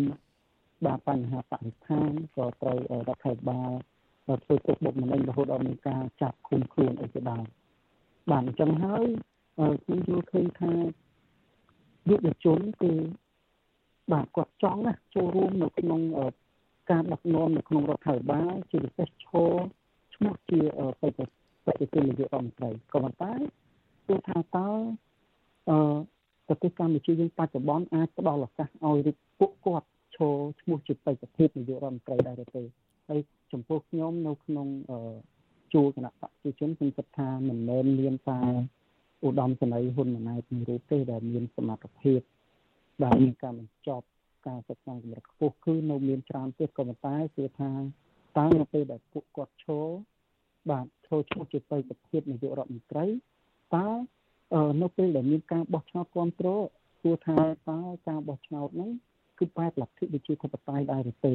[0.85, 3.71] បាទបញ្ហាបរិស្ថានក៏ត្រូវរដ្ឋាភិបាល
[4.43, 7.45] ធ្វើទុកបុកម្នេញរហូតដល់មានការចាប់ឃុំខ្លួនអីជាដើម
[8.31, 9.05] បាទអញ្ចឹងហើយ
[9.83, 10.73] ខ្ញុំយល់ឃើញថា
[12.09, 12.91] យុវជនគឺ
[14.11, 16.01] បាទគាត់ចង់ណាចូលរួមនៅក្នុង
[16.91, 19.51] ការដឹកនាំនៅក្នុងរដ្ឋាភិបាលជាពិសេសឈរ
[20.15, 20.59] ឈ្មោះជា
[21.01, 21.19] បេក្ខ
[21.65, 23.33] បេក្ខជននាយករដ្ឋមន្ត្រីក៏ប៉ុន្តែ
[24.07, 24.69] គឺថាតើ
[25.69, 25.97] អឺ
[26.47, 29.07] ប្រទេសកម្ពុជាយើងបច្ចុប្បន្នអាចផ្ដល់ឱកាសឲ្យ
[29.39, 32.63] ពួកគាត់ឈរឈ្មោះជាបេក្ខភាពនាយករដ្ឋមន្ត្រីដែរទេ
[33.09, 33.19] ហើយ
[33.51, 34.67] ចំពោះខ្ញុំនៅក្នុង
[35.73, 38.41] ជួរគណៈបព្វជិជនខ្ញុំគិតថាមិនមែនមានតែ
[39.25, 42.19] ឧត្តមសេនីយ៍ហ៊ុនម៉ាណែតមួយរូបទេដែលមានសមត្ថភាព
[43.03, 44.05] ដែលមានការបញ្ចប់
[44.47, 47.71] ការសិក្សាកម្រិតខ្ពស់គឺនៅមានច្រើនទៀតក៏ប៉ុន្តែគឺថា
[48.37, 49.87] តើនៅពេលដែលពួកគាត់ឈរ
[50.69, 53.05] បាទឈរឈ្មោះជាបេក្ខភាពនាយករដ្ឋមន្ត្រី
[53.75, 53.87] តើ
[54.81, 56.63] នៅពេលដែលមានការបោះឆ្នោតគ្រប់គ្រង
[57.03, 57.37] គួរថា
[57.69, 58.91] តើការបោះឆ្នោតហ្នឹង
[59.39, 61.33] គឺបែបលទ្ធិវិជាធិបតេយ្យដែរឬទេ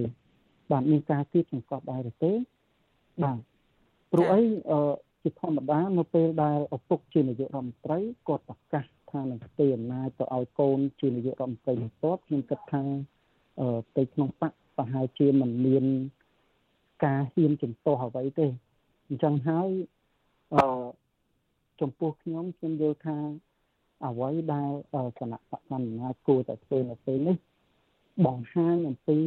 [0.70, 2.32] បាទមានការគៀបសង្កត់ដែរឬទេ
[3.22, 3.38] បាទ
[4.12, 4.42] ព្រោះអី
[5.22, 12.82] ជាធម្មតានៅពេលដែលឪពុកជានាយករដ្ឋមន្ត្រីគាត់ប្រកាស ថានឹងស្ទើរអំណាចទៅឲ្យកូនជានាយករដ្ឋមន្ត្រីបន្ទាប់ខ្ញុំគិតថា
[13.60, 15.84] អឺទៅក្នុងបកប្រហែលជាមិនមាន
[17.04, 18.46] ការហ៊ានជំទាស់អ្វីទេ
[19.08, 19.68] អញ្ចឹងហើយ
[20.54, 20.62] អឺ
[21.80, 23.16] ចំពោះខ្ញុំខ្ញុំយល់ថា
[24.06, 24.72] អ្វីដែល
[25.20, 27.36] គណៈបកកណ្ដាលអំណាចគួរតែធ្វើនៅពេលនេះ
[28.26, 29.18] បង្ហាញអំពី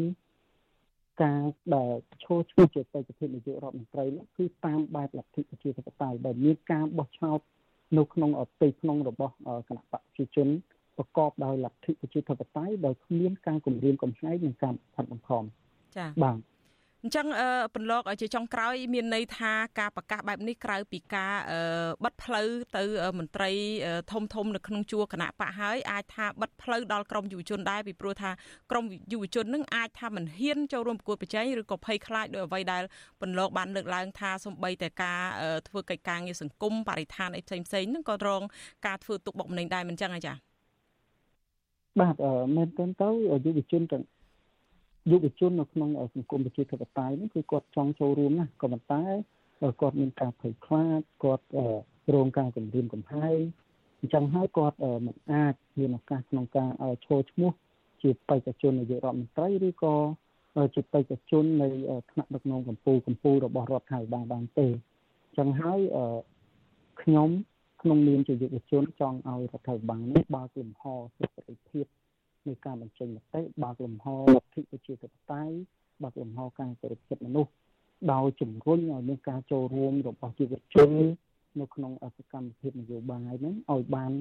[1.23, 1.43] ការ
[1.75, 7.39] ដែលឈរឈ្មោះជាបេក្ខភាពនាយករដ្ឋមន្ត្រីនោះគឺតាមបែបលទ្ធិប្រជាធិបតេយ្យដែលមានការបោះឆ្នោត
[7.97, 8.29] នៅក្នុង
[8.61, 9.33] ទីក្នុងរបស់
[9.67, 10.47] គណៈបកប្រជាជន
[10.97, 15.43] ប្រកបដោយលទ្ធិប្រជាធិបតេយ្យដោយគ្មានការគំរាមកំហែងនិងការបំផាត់បំផំ
[15.97, 16.37] ចា៎បាទ
[17.03, 17.27] អញ្ចឹង
[17.73, 21.33] ពន្លកជាចុងក្រោយ មានន័យថាការប្រកាសបែបនេះក្រៅពីការ
[22.03, 22.83] បិទផ្លូវទៅ
[23.19, 23.51] មន្ត្រី
[24.11, 28.31] ធំធំនៅក្នុងជួរគណៈបកហើយអាចថាបិទផ្លូវដល់ក្រមយុវជនដែរពីព្រោះថា
[28.71, 32.83] ក្រមយុវជននឹងអាចថាមិនហ៊ានចូលរួមប្រកួតប្រជែងឬក៏ភ័យខ្លាចដោយអ្វីដែល
[33.21, 35.21] ពន្លកបានលើកឡើងថាសំបីតែការ
[35.67, 38.41] ធ្វើកិច្ចការងារសង្គមបរិស្ថានអីផ្សេងផ្សេងហ្នឹងក៏រង
[38.87, 40.39] ការធ្វើទុកបុកម្នេញដែរមិនចឹងអាចារ្យ
[41.99, 42.15] បាទ
[42.55, 43.09] មែនទែនទៅ
[43.45, 44.03] យុវជនទាំង
[45.09, 49.03] យុវជននៅក្នុងសង្គមប្រជាធិបតេយ្យនេះគឺគាត់ចង់ចូលរួមណាស់ក៏ប៉ុន្តែ
[49.81, 51.45] គាត់មានការភ័យខ្លាចគាត់
[52.13, 53.39] រងការគំរាមកំហែង
[53.99, 56.69] អញ្ចឹងហើយគាត់មិនអាចមានឱកាសក្នុងការ
[57.05, 57.51] ឈរឈ្មោះ
[58.01, 59.95] ជាបេក្ខជននាយករដ្ឋមន្ត្រីឬក៏
[60.75, 61.69] ជាបេក្ខជននៃ
[62.11, 65.79] ថ្នាក់ដឹកនាំកម្ពុជាកម្ពុជារបស់រដ្ឋាភិបាលបានទេអញ្ចឹងហើយ
[67.01, 67.29] ខ្ញុំ
[67.81, 70.83] ក្នុងនាមជាយុវជនចង់ឲ្យរដ្ឋាភិបាលនេះបើកលំហ
[71.17, 71.85] សិទ្ធិភាព
[72.47, 75.53] នៃការបញ្ចេញមតិបើកលំហលទ្ធិប្រជាធិបតេយ្យ
[76.03, 77.51] បើកលំហការគោរពសិទ្ធិមនុស្ស
[78.13, 80.91] ដោយជំរុញឲ្យមានការចូលរួមរបស់យុវជន
[81.59, 84.11] នៅក្នុងសកម្មភាពនយោបាយហ្នឹងឲ្យបាន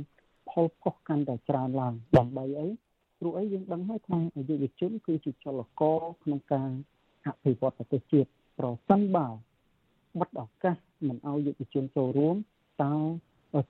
[0.50, 2.68] ផលផុសកាន់តែច្រើនឡើងដើម្បីអី
[3.18, 6.70] ព្រោះអីយើងដឹងហើយថាយុវជនគឺជាចលករក្នុងការ
[7.26, 8.28] អភិវឌ្ឍប្រទេសជាតិ
[8.58, 9.28] ប្រសិនបើ
[10.20, 10.76] បិទឱកាស
[11.08, 12.36] មិនឲ្យយុវជនចូលរួម
[12.82, 12.94] តើ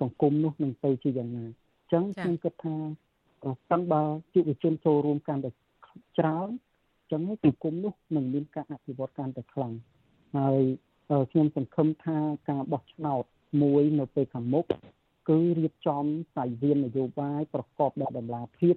[0.00, 2.76] សង្គមនោះនឹងទៅជាយ៉ាងណាអញ្ចឹងខ្ញុំគិតថា
[3.42, 4.03] ប្រសិនបើ
[4.35, 5.50] យុវជនចូលរួមកាន់តែ
[6.18, 6.48] ច្រើន
[7.11, 9.72] ចឹងសង្គមនោះនឹងមានការអភិវឌ្ឍកាន់តែខ្លាំង
[10.37, 10.61] ហើយ
[11.31, 13.24] ខ្ញុំសង្ឃឹមថាការបោះឆ្នោត
[13.62, 14.64] មួយនៅពេលខាងមុខ
[15.29, 18.76] គឺរៀបចំសាយវាននយោបាយប្រកបដោយតម្លាភាព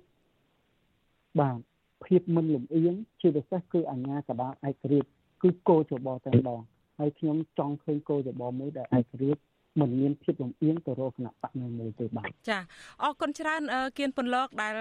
[1.40, 1.60] បាទ
[2.06, 5.10] ភាពមិនលំអៀងជាពិសេសគឺអញ្ញាកដាលឯករាជ្យ
[5.42, 6.62] គឺគោលចបតែម្ដង
[7.00, 9.42] ហើយខ្ញុំចង់ឃើញគោលចបមួយដែលឯករាជ្យ
[9.80, 12.60] មិនមានភាពលំអៀងទៅរកគណៈបកណាមួយទេបាទចា
[13.04, 13.62] អរគុណច្រើន
[13.98, 14.74] គៀនពន្លកដែល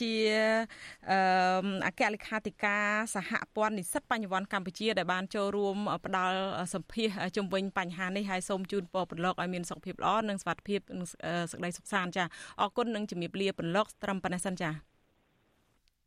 [0.00, 0.12] ជា
[1.86, 2.84] អគ្គលេខាធិការ
[3.14, 6.38] សហព័ន្ធនិស្សិតបញ្ញវន្តកម្ពុជាដែលបានចូលរួមផ្ដល់
[6.74, 10.80] សម្ភាសជំវិញបញ្ហានេះហើយសូមជូនពរពន្លកឲ្យមានសុខភាពល្អនិងសុខភាព
[11.50, 12.24] សេចក្តីសុខសាន្តចា
[12.60, 14.70] អរគុណនិងជំរាបលាពន្លកត្រឹមប៉ុណ្ណេះសិនចា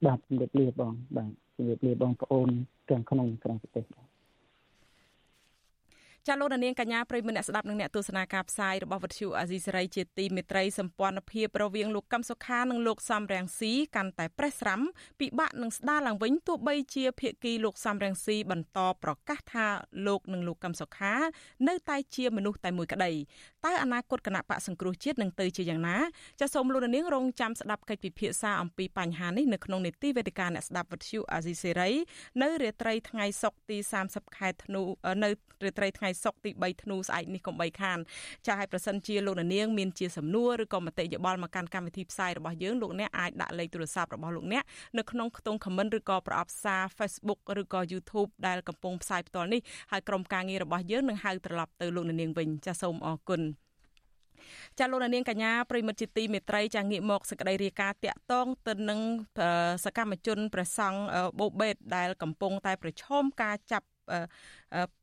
[0.06, 2.49] បាទជំរាបលាបងបាទជំរាបលាបងប្អូន
[2.89, 4.11] ទាំងក្នុងក្រៅប្រទេសបាទ
[6.28, 14.82] ចាលោកនាងកញ្ញាប្រិមមអ្នកស្ដាប់និងអ្នកទស្សនាការផ្សាយរបស់វិទ្យុអាស៊ីសេរីជាទីមេត្រីសម្ព័ន្ធភាពរវាងលោកកឹមសុខានិងលោកសំរងស៊ីកាន់តែប្រេះស្រាំ
[15.20, 19.66] ពិបាកនឹងស្ដារឡើងវិញទោះបីជាភាគីលោកសំរងស៊ីបន្តប្រកាសថា
[20.08, 21.14] លោកនិងលោកកឹមសុខា
[21.68, 23.12] នៅតែជាមនុស្សតែមួយក្តី
[23.66, 25.98] តើអនាគតគណៈបកសង្គ្រោះជាតិនឹងទៅជាយ៉ាងណា
[26.40, 31.90] ចាសូមលោកនាងរងចាំស្ដាប់កិច្ចពិភាក្សាអំពីបញ្ហានេះនៅក្នុងនេតិវេទិកាអ្នកស្ដាប់វិទ្យុអាស៊ីសេរី
[32.42, 34.82] នៅរាត្រីថ្ងៃសុក្រទី30ខែធ្នូ
[35.24, 35.30] នៅ
[35.66, 38.00] រាត្រីថ្ងៃសុក្រទី3ធ្នូស្អែកនេះកុំបីខាន
[38.47, 44.63] ចាឲ្យប្រសិនជាលោកនាងមានជាសំណួរឬក៏មតិយោបល់មកកាន់កម្មវិធីផ្សាយរបស់យើងលោកអ្នកអាចដាក់លេខទូរស័ព្ទរបស់លោកអ្នក
[44.97, 53.41] នៅក្នុងខ្ទង់ comment ឬក៏ប្រអប់សារ Facebook ឬក៏ YouTube ដែលកំពុងផ្សាយផ្ទាល់នេះហើយក្រុមការងាររបស់យើងនឹងហៅត្រឡប់ទៅលោកនាងវិញចាសូមអរគុណ
[54.80, 59.00] ចាលោកនាងកញ្ញាប្រិមិត្តជាទីមេត្រីចាងាកមកសេចក្តីរាយការណ៍តាក់ទងទៅនឹង
[59.86, 61.02] សកម្មជនព្រះសង្ឃ
[61.39, 63.86] បូបេតដែលកំពុងតែប្រឈមការចាប់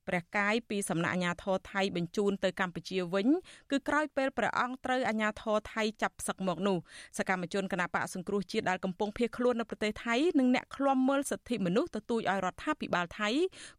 [0.09, 3.29] ព្រះកាយពីសំណាក់អាជ្ញាធរថៃបញ្ជូនទៅកម្ពុជាវិញ
[3.71, 6.79] គឺក្រោយពេលព្រះអង្គត្រូវអាជ្ញាធរថៃចាប់សឹកមកនោះ
[7.19, 13.29] សកម្មជនគណបកសង្គ្រោះជាតិដែលកំពុងភៀសខ្លួននៅប្រទេសថៃនិងអ្នកឃ្លាំមើលសិទ្ធិមនុស្សទទូចឲ្យរដ្ឋាភិបាលថៃ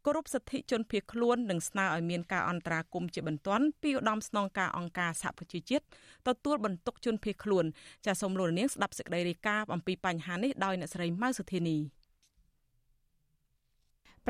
[0.05, 5.83] គោរពសិទ្ធិជនភៀសខ្លួននិងស្នើឲ្យមានការអន្តរាគមន៍ជាបន្ទាន់ពីឧត្តមស្នងការអង្គការសហប្រជាជាតិ
[6.27, 7.65] ទទួលបន្ទុកជនភៀសខ្លួន
[8.06, 11.77] ចាសសូមលោកនាងស្ដាប់សេចក្តីរាយការណ៍អំពីបញ្ហានេះដោយអ្នកស្រីម៉ៅសុធានី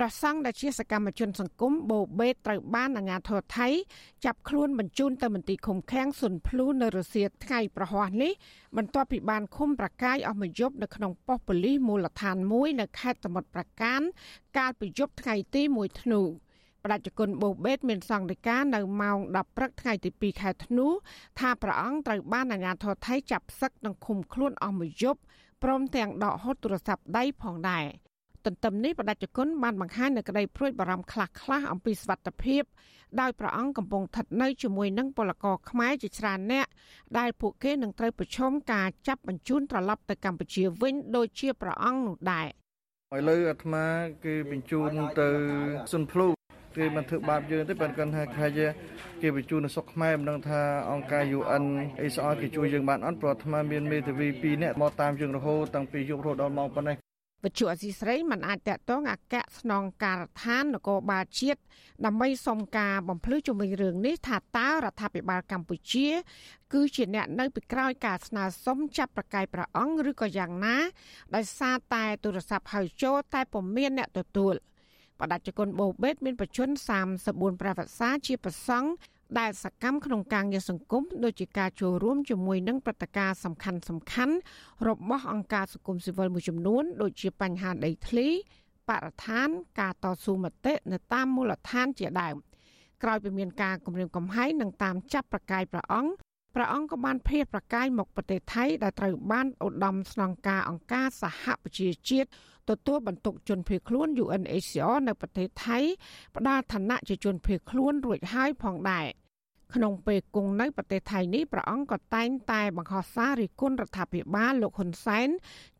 [0.01, 3.67] ព្រះសង្ឃដែលជាសកម្មជនសង្គមបូបេតត្រូវបានអាជ្ញាធរថៃ
[4.25, 8.31] ចាប់ខ្លួនបញ្ជូនទៅមន្ទីរឃុំឃាំងសុនភ្លូនៅរុស្ស៊ីថ្ងៃប្រហ័សនេះ
[8.77, 14.01] បន្ទាប់ពីបានឃុំប្រកាយអស់មួយយប់នៅក្នុងប៉ុស្តិ៍ប៉ូលីសមូលដ្ឋានមួយនៅខេត្តសមុទ្រប្រការ
[14.57, 16.21] កាលពីយប់ថ្ងៃទី1ធ្នូ
[16.85, 20.87] ប្រតិជនបូបេតមានសង្ឃដីកានៅម៉ោង10ព្រឹកថ្ងៃទី2ខែធ្នូ
[21.39, 25.21] ថាព្រះអង្គត្រូវបានអាជ្ញាធរថៃចាប់សឹកនិងឃុំខ្លួនអស់មួយយប់
[25.63, 27.85] ព្រមទាំងដកហូតទូរស័ព្ទដៃផងដែរ
[28.45, 32.63] ទន្ទឹមនេះបដិជនបានបង្ហាញនៅក្តីព្រួយបារម្ភខ្លះៗអំពីសុវត្ថិភាព
[33.21, 36.67] ដោយព្រះអង្គកំពុងស្ថិតនៅជាមួយនឹងពលករខ្មែរជាច្រើនអ្នក
[37.17, 42.47] ដែលពួកគេនឹងត្រូវប្រឈមការចាប់បញ្ជូនត្រឡប់ទៅកម្ពុជាវិញដូចជាព្រះអង្គនោះដែរ
[43.17, 43.85] ឥឡូវអាត្មា
[44.25, 45.29] គេបញ្ជូនទៅ
[45.93, 46.27] សុនភ្លូ
[46.77, 48.59] គេមិនធ្វើបាបយើងទេប៉ុន្តែគាត់ថាខ្លាច
[49.21, 50.61] គេបញ្ជូននៅស្រុកខ្មែរមិនដឹងថា
[50.91, 51.63] អង្គការ UN
[52.01, 56.95] អីស្អល់គេជួយយើងបានអត់ព្រោះអាត្មាមានមេធាវី2នាក់មកតាមយើងរហូតតាំងពីយប់រហូតដល់ម៉ោងប៉ុណ្ណេះ
[57.43, 61.59] វិទ្យុអសីស្រីមិនអាចតកតងអគ្គស្នងការដ្ឋាននគរបាលជាតិ
[62.05, 66.07] ដើម្បីសុំការបំភ្លឺជំវិញរឿងនេះថាតើរដ្ឋាភិបាលកម្ពុជា
[66.73, 70.77] គឺជាអ្នកនៅពីក្រោយការស្នើសុំចាប់ប្រកាយព្រះអង្គឬក៏យ៉ាងណា
[71.35, 74.55] ដោយសារតែទូរស័ព្ទហៅចូលតែពុំមានអ្នកទទួល
[75.19, 76.79] បដិជគុណបូបេតមានបច្ចុប្បន្ន
[77.19, 78.89] 34ប្រវត្តិសាជាប្រសង់
[79.39, 84.35] ដែលសកម្មក្នុងការងារសង្គមដូចជាការចូលរួមជាមួយនឹងព្រឹត្តិការណ៍សំខាន់សំខាន់
[84.87, 88.27] របស់អង្គការសង្គមស៊ីវិលមួយចំនួន ដូចជាបញ្ហាដីធ្លី
[88.89, 89.49] បរិស្ថាន
[89.79, 92.35] ការតស៊ូមតិនៅតាមមូលដ្ឋានជាដើម
[93.03, 96.11] ក្រោយពីមានការគម្រាមកំហែងនឹងតាមចាប់ប្រកាយព្រះអង្គ
[96.55, 102.29] ព្រះអង្គក៏បានភៀសប្រកាយមកប្រទេសថៃដែលត្រូវបានឧត្តមស្នងការអង្គការសហប្រជាជាតិ
[102.69, 105.79] ទទួលបន្ទុកជនភៀសខ្លួន UNHCR នៅប្រទេសថៃ
[106.35, 109.07] ផ្ដល់ឋានៈជាជនភៀសខ្លួនរួចហើយផងដែរ
[109.75, 115.29] ក្នុងពេលគង់នៅប្រទេសថៃនេះព្រះអង្គក៏តែងតែបង្ខំសាររិះគន់រដ្ឋាភិបាលលោកហ៊ុនសែន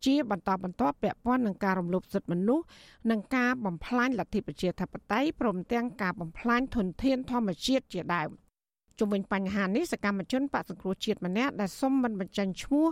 [0.06, 2.66] ជាបន្តបន្ទាប់ពាក់ព័ន្ធនឹងការរំលោភសិទ្ធិមនុស្ស
[3.12, 8.32] និងការបំផ្លាញលទ្ធិប្រជាធិបតេយ្យព្រមទាំងការបំផ្លាញធនធានធម្មជាតិជាដើម។
[9.00, 12.86] ជុំវិញបញ្ហានេះសកម្មជនបកសង្គ្រោះជាតិម្នាក់ដែលសុំមិនបញ្ចេញឈ្មោះ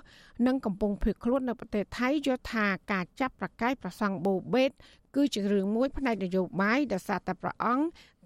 [0.48, 4.72] និងកំពុងភៀសខ្លួននៅប្រទេសថៃយល់ថាការចាប់ប្រកាយប្រសង់បូបេត
[5.18, 7.80] គឺជារឿងមួយផ្នែកនយោបាយដែលសារតែប្រអង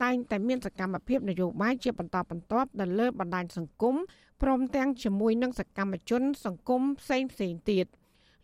[0.03, 3.95] តែងតែមានសកម្មភាពនយោបាយជាបន្តបន្ទាប់នៅលើបណ្ដាញសង្គម
[4.41, 7.85] ព្រមទាំងជាមួយនឹងសកម្មជន សង្គមផ្សេងផ្សេងទៀត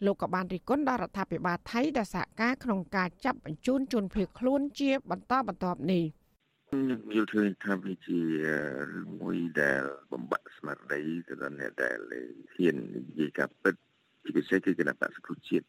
[0.06, 6.06] លោកក៏បានរិះគន់ដល់រដ្ឋាភិបាលថៃដែលសហការក្នុងការចាប់បញ្ជូនជនភៀសខ្លួនជាបន្តបន្ទាប់នេះ។
[6.70, 8.20] ខ្ញុំយល់ឃើញថាវាជា
[8.94, 12.00] រឿងមួយដែលបំបាក់ស្មារតីទៅដល់អ្នកដែល
[12.54, 13.76] ហ៊ាននិយាយការពិត
[14.24, 15.66] ជាពិសេសគឺគណៈបក្សសង្គ្រោះជាតិ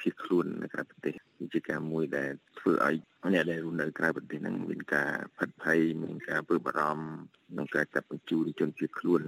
[0.00, 1.14] ភៀសខ្លួននៅក្រៅប្រទេស
[1.52, 2.96] ជាការមួយដែលធ្វើឲ្យ
[3.32, 7.06] អ្នកដែលរស់នៅក្រៅប្រទេសនឹងមានការផិតភ័យមានការពើបារម្ភ
[7.50, 9.22] ក្នុងការចាប់បញ្ជូនជនភៀសខ្លួន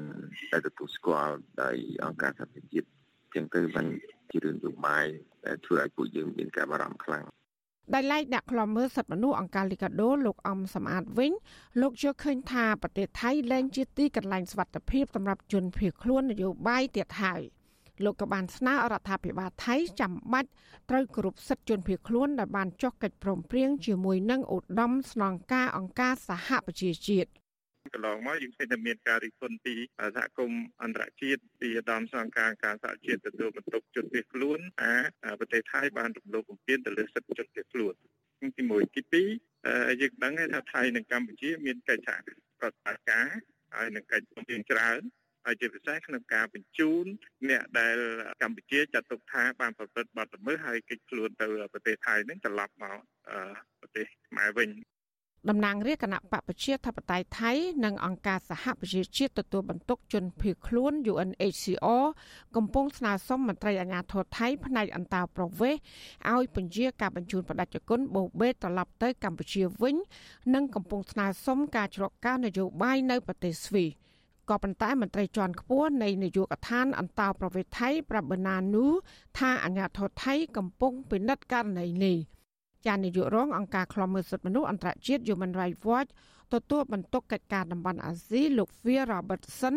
[0.52, 2.88] ដែលទទួលស្គាល់ដោយអង្គការសហប្រជាជាតិ
[3.34, 3.86] ចឹងទៅបាន
[4.30, 5.06] ជារឿងយោបាយ
[5.46, 7.26] ដែលធ្វើឲ្យពួកយើងមានការបារម្ភខ្លាំង
[7.94, 11.32] ដោយឡែកអ្នកខ្លំមើលសិទ្ធិមនុស្សអង្គការលីកាដូលោកអំសំអាតវិញ
[11.80, 17.42] លោកយល់ឃើញថាប្រទេសថៃលែងជាទីកន្លែងសុវត្ថិភាពសម្រាប់ជនភៀសខ្លួននយោបាយទៀតហើយ
[18.05, 20.51] លោកក៏បានស្នើរដ្ឋាភិបាលថៃចាំបាច់
[20.90, 27.30] ត្រូវគោរពសិទ្ធិជនភៀសខ្លួនដែលបានចុះកិច្ចព្រមព្រៀងជាមួយនឹងឧត្តមស្នងការអង្គការសហប្រជាជាតិ
[27.94, 29.74] កន្លងមកយើងឃើញតែមានការរិះគន់ពី
[30.16, 34.92] សហគមន៍អន្តរជាតិពីឧត្តមសង្ការការសហជាតិទទួលបន្ទុកជនភៀសខ្លួនថា
[35.40, 37.94] ប្រទេសថៃបានរំលោភបំពានទៅលើសិទ្ធិជនភៀសខ្លួន
[38.57, 42.18] ទី1ទី2យើងដឹងថាថៃនិងកម្ពុជាមានកិច្ចសហ
[42.61, 43.26] ប្រតិបត្តិការ
[43.74, 45.01] ហើយនឹងកិច្ចព្រមព្រៀងច្រើន
[45.47, 47.05] ហើយជាពិសេសក្នុងការបញ្ជូន
[47.51, 47.97] អ្នកដែល
[48.42, 52.99] កម្ពុជាចាត់ទុកថាបានប្រព្រឹត្តបទល្មើសហើយគេចខ្លួនទៅប្រទេសថៃនឹងត្រឡប់មក
[53.80, 54.70] ប្រទេសខ្មែរវិញ
[55.51, 57.53] តំណាងរាជគណៈបកប្រជាធិបតេយ្យថៃ
[57.84, 62.05] និងអង្គការសហប្រជាជាតិទទួលបន្ទុកជនភៀសខ្លួន UNHCR
[62.57, 65.80] កំពុងស្នើសុំមន្ត្រីអាជ្ញាធរថៃផ្នែកអន្តោប្រវេសន៍
[66.32, 69.97] ឲ្យពន្យាការបញ្ជូនបដិជនបូបេត្រឡប់ទៅកម្ពុជាវិញ
[70.55, 74.05] និងកំពុងស្នើសុំការជ្រកការនយោបាយនៅប្រទេសស្វីស
[74.51, 78.86] ក៏ប៉ុន្តែមន្ត្រីជាន់ខ្ពស់នៃនាយកដ្ឋានអន្តោប្រវេសន៍ថៃប្រាប់បណានូ
[79.38, 82.16] ថាអាញាធរថៃកំពុងពិនិត្យករណីនេះ
[82.86, 86.11] ចាននាយករងអង្គការឃ្លាំមើលសិទ្ធិមនុស្សអន្តរជាតិ Human Rights Watch
[86.55, 89.76] ទទួលបន្ទុកកិច្ចការតំបន់អាស៊ីលោក Phil Robertson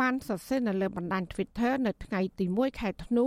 [0.00, 3.26] បានសរសេរនៅលើបណ្ដាញ Twitter នៅថ្ងៃទី1ខែធ្នូ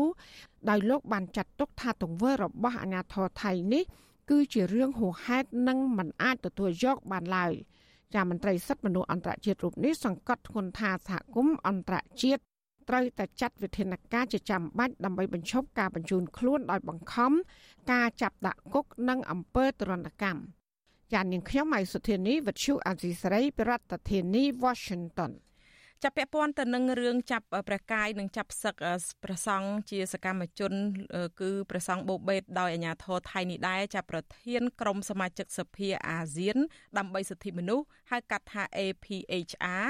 [0.69, 3.83] ដោយលោកបានចាត់ទុកថាទង្វើរបស់អាញាធរថៃនេះ
[4.29, 7.53] គឺជារឿងហួសហេតុនិងមិនអាចទទួលយកបានឡើយ
[8.15, 12.41] ចាមន្ត្រីសិទ្ធិមនុស្សអន្តរជាតិរូបនេះសង្កត់ធ្ងន់ថាសហគមន៍អន្តរជាតិ
[12.89, 17.31] ត្រូវតែចាត់វិធានការជាចាំបាច់ដើម្បីបញ្ឈប់ការបញ្ជូនខ្លួនដោយបង្ខំ
[17.91, 20.41] ការចាប់ដាក់គុកនិងអំពើទរណកម្ម
[21.13, 25.31] ចាននាងខ្ញុំម៉ៃសុធានីវិទ្យុអាស៊ីសេរីប្រធានាធិបតី Washington
[26.03, 28.75] ចាប់ពាក់ព័ន្ធទៅនឹងរឿងចាប់ព្រះកាយនិងចាប់សឹក
[29.23, 30.73] ព្រះសង្ឃជាសកម្មជន
[31.41, 36.57] គឺព្រះសង្ឃបូបេតដោយអាជ្ញាធរថៃនេះដែរចាប់ប្រធានក្រុមសមាជិកសភាអាស៊ាន
[36.97, 39.87] ដើម្បីសិទ្ធិមនុស្សហៅកាត់ថា APHR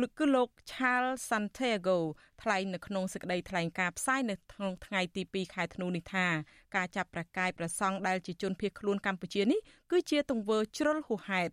[0.00, 1.98] លោកគឺលោក Charles Santiago
[2.42, 6.26] ថ្លែងនៅក្នុងសេចក្តីថ្លែងការណ៍ផ្សាយនៅក្នុងថ្ងៃទី2ខែធ្នូនេះថា
[6.76, 11.52] ការចាប់ប្រកាយប្រសង់ដែលជាជនភៀសខ្លួនកម្ពុជានេះគឺជាទង្វើជ្រុលហួសហេតុ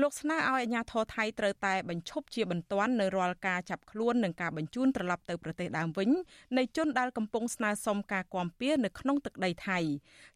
[0.00, 6.10] លោកស្នើឲ្យអាជ្ញាធរថៃត្រូវតែបញ្ឈប់ជាបន្ទាន់នៅរាល់ការចាប់ខ្លួននិងការបញ្ជូនត្រឡប់ទៅប្រទេសដើមវិញ
[6.58, 9.78] នៃជនដែលកំពុងស្នើសុំការគាំពៀនៅក្នុងទឹកដីថៃ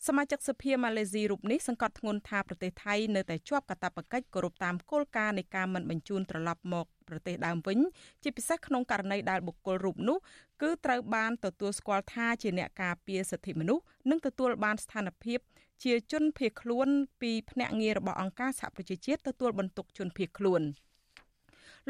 [0.06, 7.78] សមាជិកសភាម៉ាឡេស៊ីរូបនេះសង្កត់ធ្ងន់ថាប្រទេសថៃនៅតែជាប់កាតព្វកិច្ចគោរពតាមគោលការណ៍នៃការមិនបញ្ជូនត្រឡប់មកប្រទេសដើមវិញ
[8.22, 10.18] ជាពិសេសក្នុងករណីដែលបុគ្គលរូបនោះ
[10.62, 15.38] គឺត្រូវបានទទួលស្គាល់ថាជាអ្នកការពារសិទ្ធិមនុស្សនិងទទួលបានស្ថានភាព
[15.84, 16.88] ជាជនភៀសខ្លួន
[17.20, 20.62] ពីភ្នាក់ងាររបស់អង្គការសហប្រជាជាតិទទួលបន្ទុកជនភៀសខ្លួន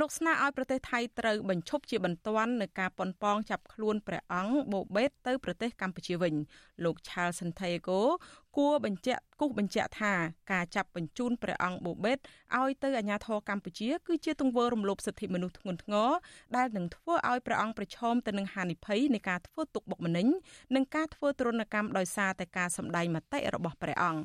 [0.01, 6.35] លោកស្នើឲ្យប្រទេសថៃត្រូវបញ្ឈប់ជាបន្ទាន់នឹងការប៉ុនប៉ងចាប់ខ្លួនព្រះអង្គបូបេតទៅប្រទេសកម្ពុជាវិញ
[6.85, 8.01] លោក Charles Santiago
[8.57, 10.13] គួរបញ្ជាក់គូសបញ្ជាក់ថា
[10.53, 12.19] ការចាប់បញ្ជូនព្រះអង្គបូបេត
[12.59, 16.11] ឲ្យទៅអាជ្ញាធរកម្ពុជាគឺជាទង្វើរំលោភសិទ្ធិមនុស្សធ្ងន់ធ្ងរ
[16.57, 20.27] ដែលនឹងធ្វើឲ្យព្រះអង្គប្រឈមទៅនឹងហានិភ័យនៃការធ្វើទុកបុកម្នេញ
[20.75, 24.21] និងការធ្វើទរណកម្មដោយសារតែការសម្ដែងមតិរបស់ព្រះអង្គ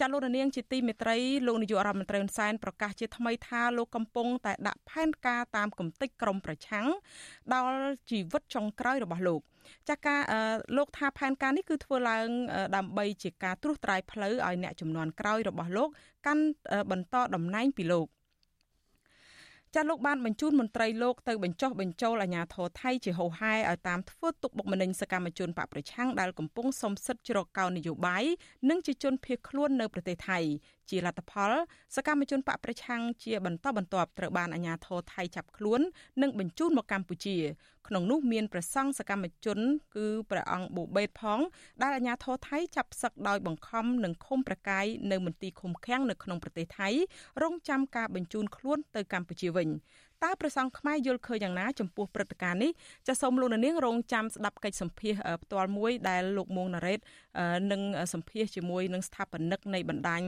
[0.00, 1.16] ចាលោកនាងជាទីមេត្រី
[1.46, 6.86] លោកនាយករដ្ឋមន្ត្រីហ៊ុនសែនប្រកាសជាថ្មីថាលោកកំពុងតែដាក់ផែនការតាមគំតិចក្រមប្រឆាំង
[7.54, 7.78] ដល់
[8.10, 9.42] ជីវិតចុងក្រោយរបស់លោក
[9.88, 10.20] ចាការ
[10.76, 12.28] លោកថាផែនការនេះគឺធ្វើឡើង
[12.76, 15.88] ដើម្បីជាការត្រួសត្រាយផ្លូវឲ្យអ្នកចំនួនក្រោយរបស់លោក
[16.26, 16.44] កាន់
[16.90, 18.08] បន្តតំណែងពីលោក
[19.76, 28.24] ចាលោកបានបញ្ជូនមន្ត្រីលោកទៅបញ្ចុះបញ្ចូលអាជ្ញាធរថៃជាហោហែឲ្យតាមធ្វើទុកបុកម្នេញសកម្មជនបកប្រឆាំងដែលកំពុងសំសិទ្ធជ្រកកោននយោបាយ
[28.70, 30.38] និងជាជនភៀសខ្លួននៅប្រទេសថៃ
[30.90, 31.52] ជាលទ្ធផល
[31.96, 35.80] សកម្មជនបកប្រឆាំងជាបន្តបន្ទាប់ត្រូវបានអាជ្ញាធរថៃចាប់ខ្លួន
[36.22, 37.36] និងបញ្ជូនមកកម្ពុជា
[37.88, 39.58] ក្នុងនោះមានព្រះសង្ឃសកម្មជន
[39.96, 41.40] គឺព្រះអង្គបូបេតផង
[41.82, 46.88] ដែលអាជ្ញាធរថៃចាប់សឹកដោយបង្ខំនិងឃុំប្រកាយនៅមន្ទីរឃុំឃាំងនៅក្នុងប្រទេសថៃ
[47.42, 49.68] រងចាំការបញ្ជូនខ្លួនទៅកម្ពុជាវិញ
[50.24, 52.70] តើប្រសង់ខ្មែរយល់ឃើញយ៉ាងណាចំពោះព្រឹត្តិការណ៍នេះ
[53.06, 56.98] ចាសសូមលោកនាងរងចាំស្ដាប់កិច្ចសម្ភាសផ្ទាល់មួយដែលលោកមួងណារ៉េត
[57.72, 57.80] នឹង
[58.12, 60.22] សម្ភាសជាមួយនឹងស្ថាបនិកនៃបណ្ដាញ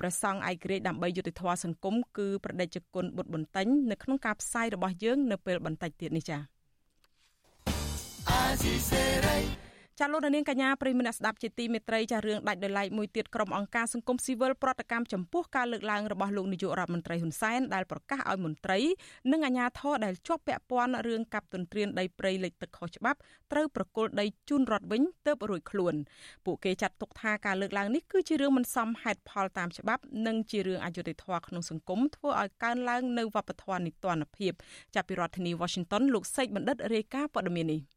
[0.00, 9.63] ប្រសង់ឯករាជ្យដើម្បីយុត្តិធម៌សង្គមគឺប្រដេជគុណបុត្របន្ទិញនៅក្នុងការផ្សាយរបស់យើងនៅពេលបន្តិចទៀតនេះចា៎
[10.00, 18.78] ចាលោកនាងកញ្ញាប្រិមនៈស្ដាប់ជាទីមេត្រីចារឿងដាច់ដោយឡែកមួយទៀតក្រុមអង្គការសង្គមស៊ីវិលប្រតិកម្មចំពោះការលើកឡើងរបស់លោកនាយករដ្ឋមន្ត្រីហ៊ុនសែនដែលប្រកាសឲ្យមន្ត្រី
[19.32, 23.18] និងអាជ្ញាធរដែលជាប់ពាក់ព័ន្ធរឿងកັບទន្ទ្រានដីព្រៃលិចទឹកខុសច្បាប់
[23.52, 25.94] ត្រូវប្រគល់ដីជូនរដ្ឋវិញទើបរួចខ្លួន
[26.46, 34.52] ពួកគេចាត់ទុកថាការលើកឡើងនេះគឺជារឿងមិនសមហេតុផលតាមច្បាប់និងជារឿងអយុត្តិធម៌ក្នុងសង្គមធ្វើឲ្យកើនឡើងនៅវប្បធម៌នីតិរដ្ឋភាព
[34.94, 37.93] ចាប់ពីរដ្ឋធានី Washington លោកសេកបណ្ឌិតរាយការណ៍ព័ត៌មាននេះ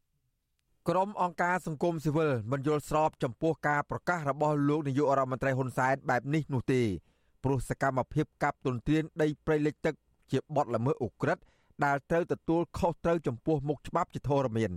[0.92, 6.82] ក្រុមអង្គការសង្គមស៊ីវិលមិនយល់ស្របចំពោះការប្រកាសរបស់លោកនាយករដ្ឋមន្ត្រីហ៊ុនសែនបែបនេះនោះទេ
[7.44, 9.94] ព្រោះសកម្មភាពកាប់ទន្ទ្រានដីព្រៃលិចទឹក
[10.32, 11.42] ជាបទល្មើសឧក្រិដ្ឋ
[11.84, 14.72] ដែលត្រូវទទួលខុសត្រូវចំពោះមុខច្បាប់ជាធរមាន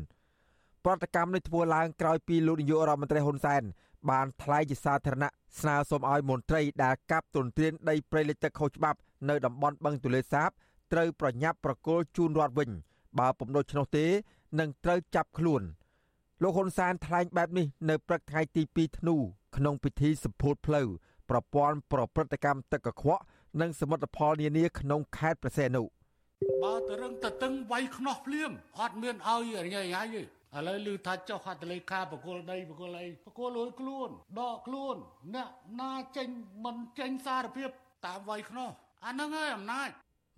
[0.86, 3.64] ប្រតិកម្មនេះធ្វើឡើងក្រោយពីលោកនាយករដ្ឋមន្ត្រីហ៊ុនសែន
[4.10, 9.00] បានថ្លែងជាសាធារណៈស្នើសុំឲ្យមន្ត្រីដែលកាប់ទន្ទ្រានដីព្រៃលិចទឹកខុសច្បាប់
[9.30, 10.50] នៅតំបន់បឹងទលេសាប
[10.94, 12.70] ត្រូវប្រញាប់ប្រគល់ជូនរដ្ឋវិញ
[13.20, 14.06] បើពុំដូច្នោះទេ
[14.60, 15.64] នឹងត្រូវចាប់ខ្លួន។
[16.44, 19.16] លោកហ៊ុនសែនថ្លែងបែបនេះនៅព្រឹកថ្ងៃទី2ធ្នូ
[19.56, 20.88] ក្នុងពិធីសម្ពោធផ្លូវ
[21.30, 23.24] ប្រព័ន្ធប្រព្រឹត្តកម្មទឹកកខ្វក់
[23.62, 25.84] និងសមិទ្ធផលនានាក្នុងខេត្តប្រសេនុ
[26.64, 30.26] បើតរឹងតតឹងវាយខ្នោះភ្លាមអត់មានឲ្យរញ៉ៃញ៉ៃទេឥ
[30.68, 34.96] ឡូវឮថាចុះហត្ថលេខាបកុលដីបកុលអីបកុលលួយខ្លួនដកខ្លួន
[35.36, 35.50] អ្នក
[35.82, 36.28] ណាចេញ
[36.64, 37.70] មិនចេញសារភាព
[38.06, 38.70] តាមវាយខ្នោះ
[39.06, 39.90] អាហ្នឹងហើយអំណាច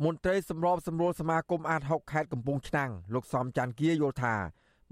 [0.03, 4.35] មន្ត្រីសម្របសម្រួលសមាគមអាត6ខេត្តកំពង់ឆ្នាំងលោកសំច័ន្ទគាយល់ថា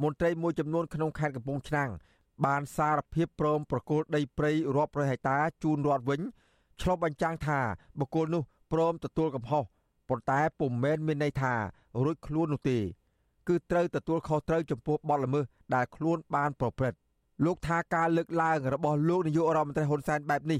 [0.01, 1.89] មន្ត្រីមួយចំនួនក្នុងខេត្តកំពង់ឆ្នាំង
[2.45, 6.21] បានសារភាពព្រមប្រគល់ដីព្រៃរាប់រយហិកតាជូនរដ្ឋវិញ
[6.81, 7.59] ឆ្លុះបញ្ចាំងថា
[7.99, 9.63] បុគ្គលនោះព្រមទទួលកំហុស
[10.09, 11.53] ប៉ុន្តែពុំមែនមានន័យថា
[12.03, 12.77] រួចខ្លួននោះទេ
[13.47, 16.97] គឺត្រូវទទួលខុសត្រូវចំពោះបទល្មើសដែលខ្លួនបានប្រព្រឹត្ត
[17.45, 20.59] លោកថាការលើកឡើងរបស់លោកនាយករដ្ឋមន្ត្រីហ៊ុនសែនបែបនេះ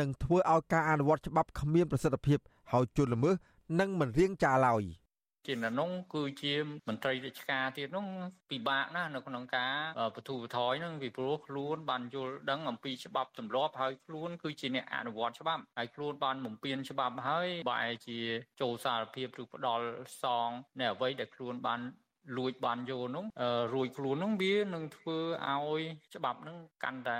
[0.00, 2.38] នឹងធ្វើឲ្យការអនុវត្តច្បាប់គ្មានប្រសិទ្ធភាព
[2.72, 3.34] ហើយជនល្មើស
[3.80, 4.82] នឹងមិនរៀងចាឡើយ។
[5.46, 6.54] ជានៅនោះគឺជា
[6.88, 8.06] មន្ត្រីរាជការទៀតនោះ
[8.50, 9.74] ពិបាកណាស់នៅក្នុងការ
[10.16, 18.18] បទូបថយនឹងពីព្រោះខ្លួនបានយល់ដឹងអំពីច្បាប់ទម្លាប់ហើយខ្លួនគឺជាអ្នកអនុវត្តច្បាប់ហើយខ្លួនបានបំពេញច្បាប់ហើយបែរជា
[18.60, 19.86] ចូលសារភាពឬផ្ដាល់
[20.22, 21.80] សងនៅអ្វីដែលខ្លួនបាន
[22.36, 23.24] លួចបានយកនោះ
[23.74, 25.18] រួយខ្លួននោះវានឹងធ្វើ
[25.50, 25.80] ឲ្យ
[26.14, 27.18] ច្បាប់នឹងកាន់តែ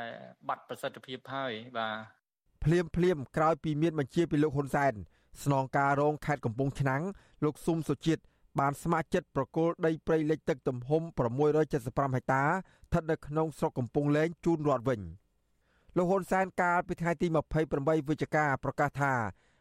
[0.49, 2.25] បាត់ប្រសិទ្ធភាពហើយបាទ
[2.64, 4.95] ភ្លាមភ្លាមក្រោយពីមានបញ្ជាពីលោកហ៊ុនសែន
[5.43, 7.03] ស្នងការរងខេត្តកំពង់ឆ្នាំង
[7.45, 8.22] លោកស៊ុំសុជាតិ
[8.59, 11.03] បានស្ម័គ្រចិត្តប្រគល់ដីព្រៃលិចទឹកទំហំ
[11.59, 15.01] 675ហិកតាស្ថិតនៅក្នុងស្រុកកំពង់លែងជូនរដ្ឋវិញ
[15.97, 17.26] លោកហ៊ុនសែនកាលពីថ្ងៃទី
[17.66, 19.12] 28វិច្ឆិកាប្រកាសថា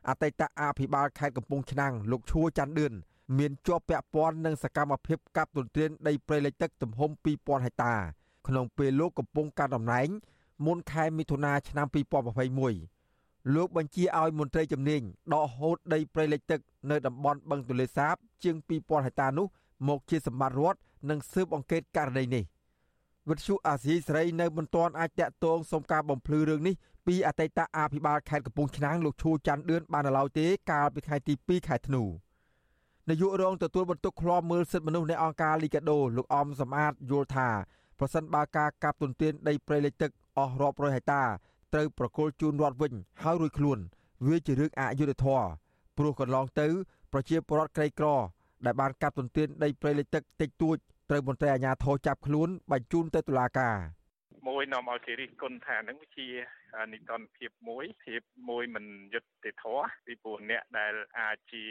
[0.09, 2.93] អតីតអភិបាលខេត្តកំពង់ឆ្នាំងលោកឈួរច័ន្ទឌឿន
[3.38, 7.95] មានជាប់ពាក់ព័ន្ធនឹងសកម្មភាពកាប់ទន្ទ្រានដីព្រៃលិចទឹកទំហំ2000ហិកតា
[8.47, 10.07] ក្នុងពេលលោកកំពុងកាន់តំណែង
[10.65, 12.92] មុនខែមិថុនាឆ្នាំ2021
[13.51, 15.01] លោកបញ្ជាឲ្យមន្ត្រីជំនាញ
[15.33, 16.59] ដកហូតដីព្រៃលិចទឹក
[16.91, 19.47] នៅតំបន់បឹងទន្លេសាប ជាង2000ហិកតានោះ
[19.87, 20.79] មកជាសម្បត្តិរដ្ឋ
[21.09, 22.43] និងស៊ើបអង្កេតករណីនេះ
[23.29, 26.75] វិទ្យុអាស៊ីសេរីនៅមិនទាន់អាចតាក់ទងសុំការបំភ្លឺរឿងនេះ
[27.07, 32.03] ពីអតីតអភិបាលខេត្តកំពង់ឆ្នាំងលោកឈូច័ន្ទឌឿនបានឡើយទេកាលពីថ្ងៃទី2ខែធ្នូ
[33.09, 37.49] នាយករងទទួលបន្ទុកឃ្លាំមើលសិទ្ធិមនុស្សនៃអង្គការលីកាដូលោកអមសំអាតយល់ថា
[37.99, 41.23] ប្រសិនបើការកាប់ទន្ទ្រានដីព្រៃលិចទឹកអស់រាប់រយហិកតា
[41.74, 42.93] ត្រូវប្រគល់ជូនរដ្ឋវិញ
[43.24, 43.80] ហើយរួចខ្លួន
[44.28, 45.45] វាជារឿងអយុត្តិធម៌
[45.97, 46.67] ព្រោះកន្លងទៅ
[47.11, 48.07] ប្រជាពលរដ្ឋក្រីក្រ
[48.65, 50.78] ដែលបានកាប់ទន្ទ្រានដីព្រៃលិចទឹកតិចតួច
[51.09, 53.76] ត្រូវមន្ត្រីអាជ្ញាធរចាប់ខ្លួនបញ្ជូនទៅតុលាការ
[54.47, 56.27] មួយនាំឲ្យគេរិះគន់ថានឹងជា
[56.93, 61.65] និតនភាពមួយភាពមួយមិនយុត្តិធម៌ពីព្រោះអ្នកដែលអាចជា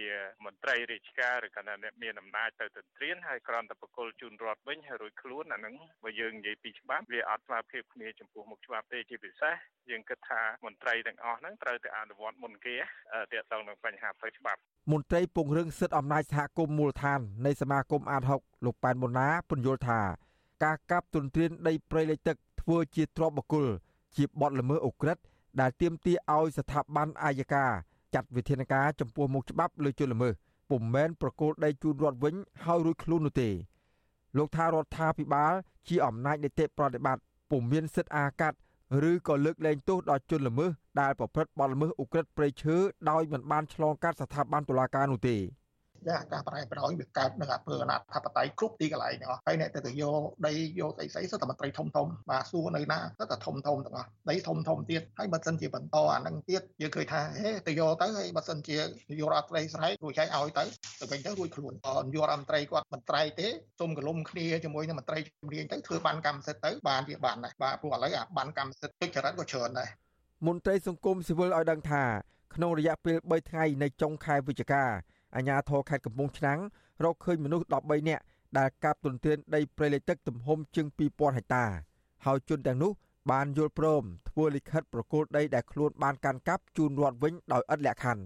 [0.44, 9.54] មន្ត្រីរាជការឬក៏អ្នកមានអំណាចទៅទន្ទ្រានហើយគ្រាន់តែបកគលជូនរដ្ឋវិញហើយរួចខ្លួនអានឹងបើយើងនិយាយពីច្បាប់វាអត់ស្មើភាពគ្នាចំពោះមុខច្បាប់ទេជាពិសេស
[9.90, 12.76] យើងគិតថាមន្ត្រីទាំងអស់ហ្នឹងត្រូវតែអនុវត្តមុនគេ
[13.32, 14.60] ទាក់ទងនឹងបញ្ហាផ្លូវច្បាប់
[14.92, 20.00] មន្ត្រីពង្រឹងសិទ្ធិអំណាចសហគមន៍មូលដ្ឋាននៃសមាគមអាត6លោកប៉ែនបូណាពន្យល់ថា
[20.64, 23.66] ការកាប់ទន្ទ្រានដីព្រៃលិចទឹក ធ្វើជាទ្រព្យបុគ្គល
[24.16, 25.22] ជាបទល្មើសអូក្រិដ្ឋ
[25.60, 27.64] ដែលទាមទារឲ្យស្ថាប័នអាយកា
[28.14, 30.34] ចាត់វិធានការចំពោះមុខច្បាប់លើជនល្មើស
[30.70, 32.34] ពុំមែនប្រកូលដីជូនរដ្ឋវិញ
[32.64, 33.50] ហើយរួចខ្លួននោះទេ
[34.36, 35.52] លោកថារដ្ឋាភិបាល
[35.88, 38.56] ជាអំណាចនីតិប្រតិបត្តិពុំមានសិទ្ធិអាកាត់
[39.10, 42.76] ឬក៏លើកលែងទោសដល់ជនល្មើសដែលប្រព្រឹត្តបទល្មើសឧក្រិដ្ឋព្រៃឈើ
[43.10, 45.36] ដោយមិនបានឆ្លងកាត់ស្ថាប័នតុលាការនោះទេ
[46.08, 58.76] ចាការបរៃប្រយវាកើតនៅអំពើអនាធបត័យគ្រប់ទីកន្លែងទាំងអស់ហើយអ្នកទៅទៅយកដីយកស្អីស្អីសុទ្ធតែមន្ត្រីធំធំបាទសួរនៅណាសុទ្ធតែធំធំទាំងអស់ដីធំធំទៀតហើយបើសិនជាបន្តអានឹងទៀតយើងឃើញថាហេទៅយកទៅហើយបើសិនជា
[59.20, 60.64] យករដ្ឋស្រីស្រែករួចចែកឲ្យទៅ
[61.00, 63.48] ទៅវិញទៅរួចខ្លួនអនយករដ្ឋមន្ត្រីគាត់មិនត្រៃទេ
[63.80, 69.88] សុំកលុំគ្នាជាមួយនឹងមន្ត្រីជំនាញទៅធ្វើបានកម្មសិទ្ធិទៅបានជាបានដែរបាទព្រោះឥឡូវអាបានកម្មសិទ្ធិទុច្ចរិតក៏ច្រើនដែរ
[70.46, 72.04] មន្ត្រីសង្គមស៊ីវិលឲ្យដឹងថា
[72.54, 74.84] ក្នុងរយៈពេល3ថ្ងៃនៃចុងខែវិច្ឆិកា
[75.36, 76.58] អាជ្ញាធរខេត្តកំពង់ឆ្នាំង
[77.04, 78.22] រកឃើញមនុស្ស13នាក់
[78.58, 81.64] ដែលកាប់ទន្ទ្រានដីព្រៃលិចទឹកទំហំជាង2000ហិកតា
[82.26, 82.92] ហើយជនទាំងនោះ
[83.30, 88.24] បានយល់ព្រមធ្វើលិខិតប្រគល់ដីដែលខ្លួនបានកាន់កាប់ជូនរដ្ឋវិញដោយឥតលក្ខខណ្ឌ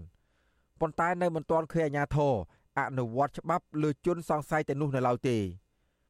[0.79, 2.33] ប៉ុន្តែនៅមិនទាន់ឃើញអាជ្ញាធរ
[2.79, 5.37] អនុវត្តច្បាប់លើជនសង្ស័យទាំងនោះនៅឡើយទេ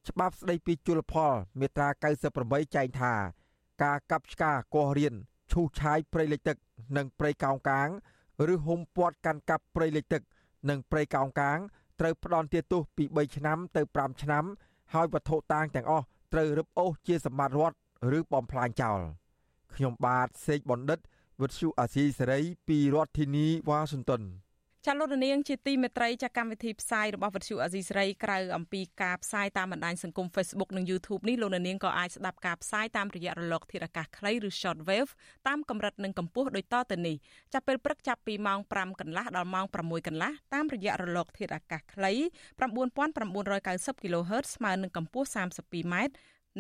[0.10, 1.90] ច្បាប់ស្ដីពីជលផលមាត្រា
[2.34, 3.14] 98ចែងថា
[3.84, 5.14] ការកាប់ឆ្ការកោះរៀន
[5.52, 6.58] ឈូសឆាយព្រៃលិចទឹក
[6.98, 7.90] និងព្រៃកោងកាង
[8.54, 10.22] ឬហុំព័ទ្ធកាន់កាប់ព្រៃលិចទឹក
[10.70, 11.60] និងព្រៃកោងកាង
[12.00, 14.46] ត្រូវផ្ដន់ទាទោសពី3ឆ្នាំទៅ5ឆ្នាំ
[14.94, 17.78] ហើយវត្ថុតាងទាំងអស់ត្រូវរឹបអូសជាសម្បត្តិរដ្ឋ
[18.18, 19.00] ឬបំផ្លាញចោល
[19.76, 21.00] ខ្ញុំបាទសេកបណ្ឌិត
[21.42, 24.22] វិទ្យុអាស៊ីសេរីពីរដ្ឋធានីវ៉ាស៊ីនតោន
[24.90, 35.12] ចាលោកនាងជាទីមេត្រីចាកម្មវិធីផ្សាយរបស់វិទ្យុអាស៊ីសេរីក្រៅអំពីការផ្សាយតាមបណ្ដាញសង្គម Facebook និង YouTube នេះលោកនាងក៏អាចស្ដាប់ការផ្សាយតាមរយៈរលកធាតុអាកាសខ្លីឬ Shortwave
[35.48, 37.16] តាមកម្រិតនិងកម្ពស់ដូចតទៅនេះ
[37.54, 42.12] ចាប់ពេលព្រឹកចាប់ពីម៉ោង5កន្លះដល់ម៉ោង6កន្លះតាមរយៈរលកធាតុអាកាសខ្លី
[42.78, 45.96] 9990 kHz ស្មើនឹងកម្ពស់ 32m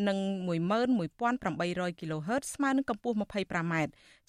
[0.07, 0.17] និង
[0.47, 3.73] 11800 kHz ស្មើនឹងកម្ពស់ 25m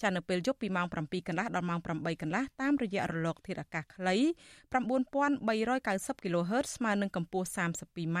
[0.01, 4.15] ចានៅពេលយប់ពីម៉ោង7កន្លះដល់ម៉ោង8កន្លះតាមរយៈរលកធាតុអាកាសខ្លី
[4.73, 8.19] 9390 kHz ស្មើនឹងកម្ពស់ 32m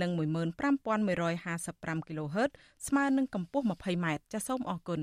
[0.00, 2.50] និង15155 kHz
[2.86, 5.02] ស្មើនឹងកម្ពស់ 20m ចាសសូមអរគុណ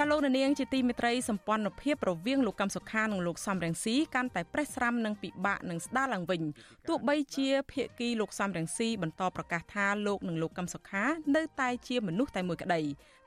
[0.00, 6.42] ចាលោកនាងជាទីមេត្រីសម្ព័ន្ធភាពរវាងលោកកំសុខានិងលោកសំរងស៊ីកាន់តែប្រេះស្រាំនិងពិបាកនឹងស្ដារឡើងវិញ
[6.88, 11.04] ទោះបីជាភាគីលោកសំរងស៊ីបន្តប្រកាសថាលោកនិងលោកកំសុខា
[11.36, 12.80] នៅតែជាមនុស្សតែមួយក្តី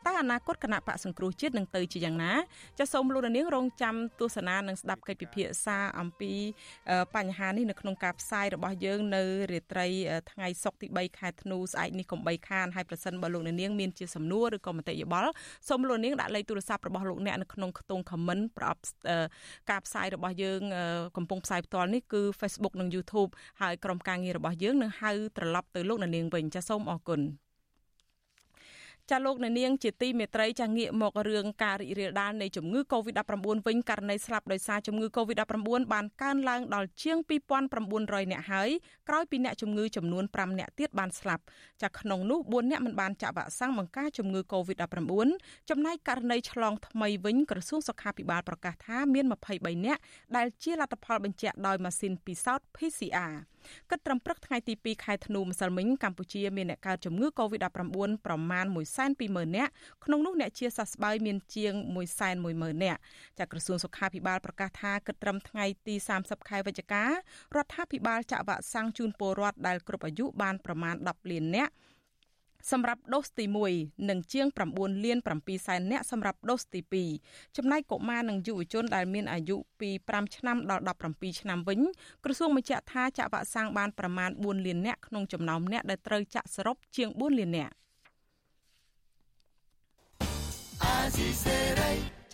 [0.08, 2.34] តើអនាគតគណៈបកសង្គ្រោះជាតិនឹងទៅជាយ៉ាងណា
[2.80, 6.34] ចាសសូមលោកនាងរងចាំទស្សនានិងស្ដាប់កិច្ចពិភាក្សាអំពី
[7.16, 9.88] បញ្ហានេះនៅក្នុងការផ្សាយរបស់យើងនៅរាត្រី
[10.32, 15.32] ថ្ងៃសុក្រទី3ខែធ្នូស្អែកនេះកុំបីខានហើយប្រសិនបើលោកនាងមានជាសំណួរឬក៏មតិយោបល់
[15.70, 18.82] សូមលោកនាងដាក់លេខទូរស័ព្ទរបស់លោកអ្នកនៅក្នុងខ្ទង់ comment ប្រអប់
[19.70, 20.62] ការផ្សាយរបស់យើង
[21.18, 23.30] កំពុងផ្សាយផ្ទាល់នេះគឺ Facebook និង YouTube
[23.62, 27.22] ហើយក្រុមការងាររបស់យើងនឹងហៅត្រឡប់ទៅលោកនាងវិញចាសសូមអរគុណ
[29.12, 33.34] ចាលោកអ្នកនាងជាទីមេត្រីចាងាកមករឿងការរីករាលដាលនៃជំងឺ Covid-19
[33.68, 37.18] វិញករណីស្លាប់ដោយសារជំងឺ Covid-19 បានកើនឡើងដល់ជាង
[37.72, 38.70] 2900នាក់ហើយ
[39.08, 41.44] ក្រោយពីអ្នកជំងឺចំនួន5នាក់ទៀតបានស្លាប់
[41.84, 45.02] ចាក្នុងនោះ4នាក់មិនបានចាក់វ៉ាក់សាំងបង្ការជំងឺ Covid-19
[45.70, 50.02] ចំណែកករណីឆ្លងថ្មីវិញក្រសួងសុខាភិបាលប្រកាសថាមាន23នាក់
[50.38, 53.34] ដែលជាលទ្ធផលបញ្ជាក់ដោយម៉ាស៊ីនពិសោធន៍ PCR
[53.90, 57.68] គិតត្រឹមព្រឹកថ្ងៃទី2ខែធ្នូម្សិលមិញកម្ពុជាមានអ្នកកើតជំងឺ Covid-19
[58.26, 58.66] ប្រមាណ
[59.06, 59.72] 120,000នាក់
[60.06, 61.74] ក្នុងនោះអ្នកជាសះស្បើយមានជាង
[62.30, 63.00] 110,000នាក់
[63.40, 67.12] ចាក្រសួងសុខាភិបាលប្រកាសថាគិតត្រឹមថ្ងៃទី30ខែវិច្ឆិការ
[67.64, 71.72] ដ្ឋាភិបាលចាក់វ៉ាក់សាំងជូនពលរដ្ឋដែលគ្រប់អាយុបានប្រមាណ10លាននាក់
[72.72, 73.46] សម្រាប់ដូសទី
[73.76, 76.80] 1និងជាង9លាន7សែននាក់សម្រាប់ដូសទី
[77.20, 81.80] 2ចំណែកកុមារនិងយុវជនដែលមានអាយុពី5ឆ្នាំដល់17ឆ្នាំវិញ
[82.24, 87.74] ក្រសួងបញ្ជាក់ថាចាក់វ៉ាក់សាំងបានប្រមាណ4លាននាក់ក្នុងចំណោមអ្នកដែលត្រូវចាក់សរុបជាង4លាននាក់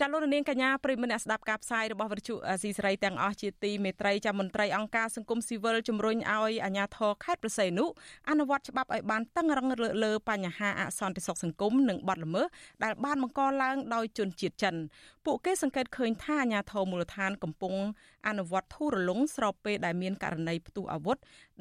[0.00, 7.84] ចាលោកនាងកញ្ញាប្រិមមអ្នកស្ដាប់ការផ្សាយរបស់វិទ្យុអស៊ីសេរីទាំងអស់ជាទីមេត្រីចាមន្ត្រីអង្គការសង្គមស៊ីវិលជំរុញឲ្យអាជ្ញាធរខេត្តប្រស័យនុ
[8.30, 9.66] អនុវត្តច្បាប់ឲ្យបានតឹងរឹង
[10.04, 12.46] លើបញ្ហាអសន្តិសុខសង្គមនិងបទល្មើស
[12.84, 14.74] ដែលបានបង្កឡើងដោយជនជាតិចិន
[15.26, 17.74] ពួកគេសង្កេតឃើញថាអាជ្ញាធរមូលដ្ឋានកំពុង
[18.28, 21.16] អនុវត្តធូររលុងស្របពេលដែលមានករណីផ្ទុះអាវុធ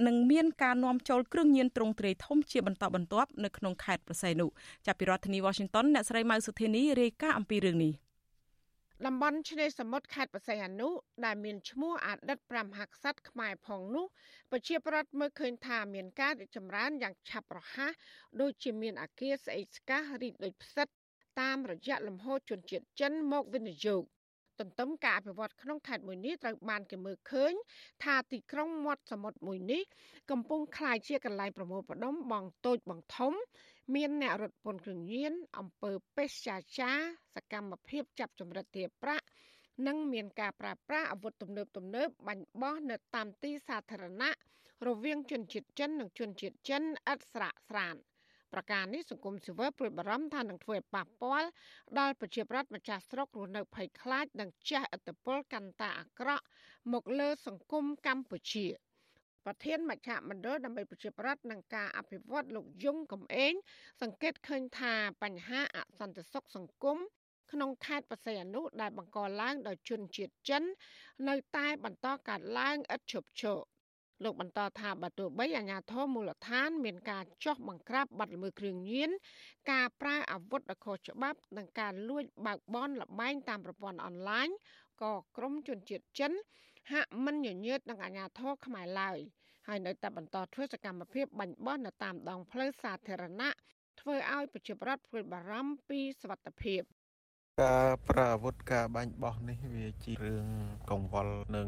[0.07, 4.45] និងមានការនាំចូលគ្រឿងញៀនទ្រង់ទ្រាយធំជាបន្តបន្ទាប់នៅក្នុងខេត្តប្រស័យនុ
[4.85, 8.06] ចាប់ពីរដ្ឋធានី Washington អ្នកស្រីម៉ៅសុធានីរាយការណ៍អំពីរឿងនេះ
[9.06, 10.88] តំបន់ឆ្នេរសមុទ្រខេត្តបរសៃអនុ
[11.24, 14.06] ដែលមានឈ្មោះអតីតព្រះមហាក្សត្រខ្មែរផងនោះ
[14.50, 17.92] ប្រជាប្រដ្ឋមើលឃើញថាមានការរីកចម្រើនយ៉ាងឆាប់រហ័ស
[18.40, 20.88] ដូចជាមានអាគារស្អេកស្កះរីកដូចផ្សិត
[21.40, 24.04] តាមរយៈលំហូរជនជាតិចិនមកវិនិយោគ
[24.60, 27.52] ទន្ទឹមការអភិវឌ្ឍក្នុងខេត្តមួយនេះត្រូវបានគេមើលឃើញ
[28.04, 29.82] ថាទីក្រុងមាត់សមុទ្រមួយនេះ
[30.30, 33.32] កំពុងคล้ายជាកន្លែងប្រមូលផ្ដុំបងតូចបងធំ
[33.95, 36.91] មានអ្នករត់ពន្ធគ្រឿងញៀនអំពើពេទ្យចាចា
[37.35, 39.25] សកម្មភាពចាប់ចម្រិតទារប្រាក់
[39.87, 44.31] និងមានការប្រើប្រាស់អាវុធទំនើបទំនើបបាញ់បោះនៅតាមទីសាធារណៈ
[44.87, 47.95] រវាងជនជាតិចិននិងជនជាតិចិនឥតស្រាកស្រាន
[48.53, 51.47] ប្រការនេះសង្គមស៊ីវិលព្រួយបារម្ភថានឹងធ្វើឲ្យប៉ះពាល់
[51.99, 56.45] ដល់ប្រជាប្រដ្ឋម្ចាស់ស្រុករស់នៅភ័យខ្លាចនិងចាស់ឥទ្ធិពលកាន់តែអាក្រក់
[56.93, 58.65] មកលើសង្គមកម្ពុជា។
[59.47, 63.53] ប្រធានមជ្ឈមណ្ឌលដើម្បីប្រជាប្រដ្ឋនិងការអភិវឌ្ឍលោកយងកំឯង
[64.01, 64.93] សង្កេតឃើញថា
[65.23, 66.97] បញ្ហាអសន្តិសុខសង្គម
[67.51, 70.63] ក្នុងខេត្តបរសៃអនុដែលបង្កឡើងដោយជនជាតិចិន
[71.27, 73.59] នៅតែបន្តកើតឡើងឥតឈប់ឈរ
[74.23, 79.09] លោកបន្តថាបើទោះបីអាជ្ញាធរមូលដ្ឋាន មានការចោះបង្ក្រាបបាត់ល្មើសគ្រឿងញៀន
[79.71, 84.47] ការប្រើអាវុធដ៏ខុសច្បាប់និងការលួចបើកបនលបែងតាមប្រព័ន្ធអនឡាញ
[85.03, 86.31] ក៏ក្រមជនជាតិចិន
[86.91, 89.19] ហាក់មិនញញើតនឹងអាជ្ញាធរខ្មែរឡើយ
[89.67, 93.49] ហើយនៅតែបន្តធ្វើសកម្មភាពបាញ់បោះនៅតាមដងផ្លូវសាធារណៈ
[93.99, 96.81] ធ្វើឲ្យប្រជាប្រដ្ឋព្រួយបារម្ភពីសុវត្ថិភាព
[97.61, 100.45] ការប្រើអាវុធការបាញ់បោះនេះវាជារឿង
[100.91, 101.67] កង្វល់និង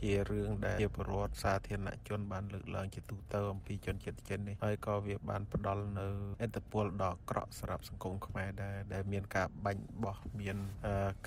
[0.00, 6.06] ជារឿងដែលជាប្រវត្តិសាធារណជនបានលើកឡើងជាទូទៅអំពីជនជាតិចិននេះហើយក៏វាបានផ្ដល់នៅ
[6.44, 10.56] ឥទ្ធិពលដ៏អាក្រក់សម្រាប់សង្គមខ្មែរដែរដែលមានការបាញ់បោះមាន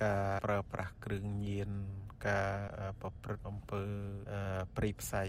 [0.04, 1.72] ការប្រើប្រាស់គ្រឿងញៀន
[2.26, 3.82] ការប្រព្រឹត្តអំពើ
[4.78, 5.24] ព្រីផ្សៃ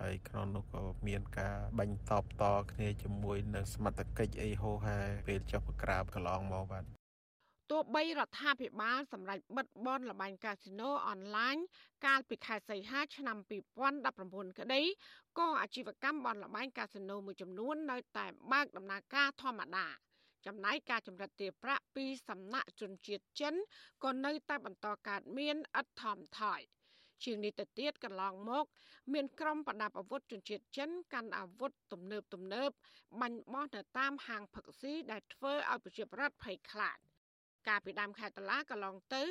[0.00, 6.84] ហើយក្នុងនោះក៏មានការបាញ់តបតគ្នាជាមួយនឹងសមត្ថកិច្ចអីហោហែពេលចុះប្រក្រាបកន្លងមកបាទ
[7.70, 11.56] ទោះបីរដ្ឋាភិបាលសម្រេចបិទបនលបែងកាស៊ីណូអនឡាញ
[12.06, 13.36] កាលពីខែសីហាឆ្នាំ
[13.98, 14.82] 2019ក្តី
[15.38, 19.86] ក៏អាជីវកម្មបនលបែងកាស៊ីណូមួយចំនួននៅតែបើកដំណើរការធម្មតា
[20.46, 23.54] ចំណែកការចម្រិតទារប្រាក់ពីសំណាក់ជនជាតិចិន
[24.04, 26.60] ក៏នៅតែបន្តកើតមានឥតថមថយ។
[27.24, 28.64] ជាងនេះទៅទៀតកន្លងមក
[29.12, 32.70] មានក្រុមប្រដាប់អាវុធជនជាតិចិនកាន់អាវុធទំនើបទំនើប
[33.20, 36.98] បាញ់បោះនៅតាមហាងផឹកស៊ីដែលធ្វើឲ្យប្រជាពលរដ្ឋភ័យខ្លាច
[37.68, 39.22] កាលពីដើមខែតុលាកន្លងទៅ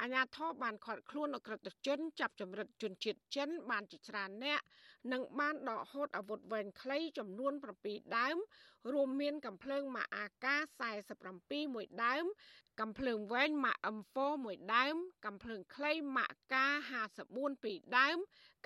[0.00, 4.60] អាជ្ញាធរបានឃាត់ខ្លួនអក្រិតជនចាប់ចម្រិតជនជាតិចិនបានជាច្រើនអ្នក
[5.12, 7.52] និងបានដកហូតអាវុធវែងខ្លីចំនួន
[7.84, 8.36] 7ដើម
[8.92, 10.56] រួមមានកំភ្លើងម៉ាអាកា
[11.12, 12.24] 47មួយដើម
[12.80, 14.94] កំភ្លើងវែងម៉ាក់ M4 មួយដើម
[15.26, 16.66] កំភ្លើងខ្លីម៉ាក់កា
[17.14, 18.16] 54ពីរដើម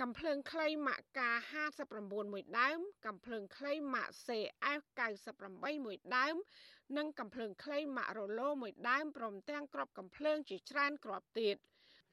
[0.01, 1.31] កំភ្លើងខ្លីម៉ាក់កា
[1.83, 4.81] 59មួយដើម កំភ្លើងខ្លីម៉ាក់ CF
[5.33, 6.37] 98 មួយដើម
[6.97, 11.57] និងកំភ្លើងខ្លីម៉ាក់រ៉ូឡូមួយដើមព្រមទាំងក្របកំភ្លើងជាច្រើនគ្រាប់ទៀត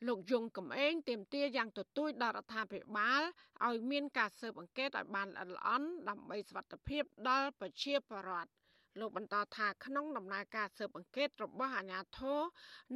[0.07, 3.21] លោកយងកំឯងទៀមទាយ៉ាងទទូចដល់រដ្ឋាភិបាល
[3.67, 8.51] ឲ្យមានការស៊ើបអង្កេតឲ្យបានល្អិតល្អន់ដើម្បីសុវត្ថិភាពដល់ប្រជាពលរដ្ឋ
[8.99, 12.39] លោកបន្តថាក្នុងដំណើរការស៊ើបអង្កេតរបស់អាជ្ញាធរ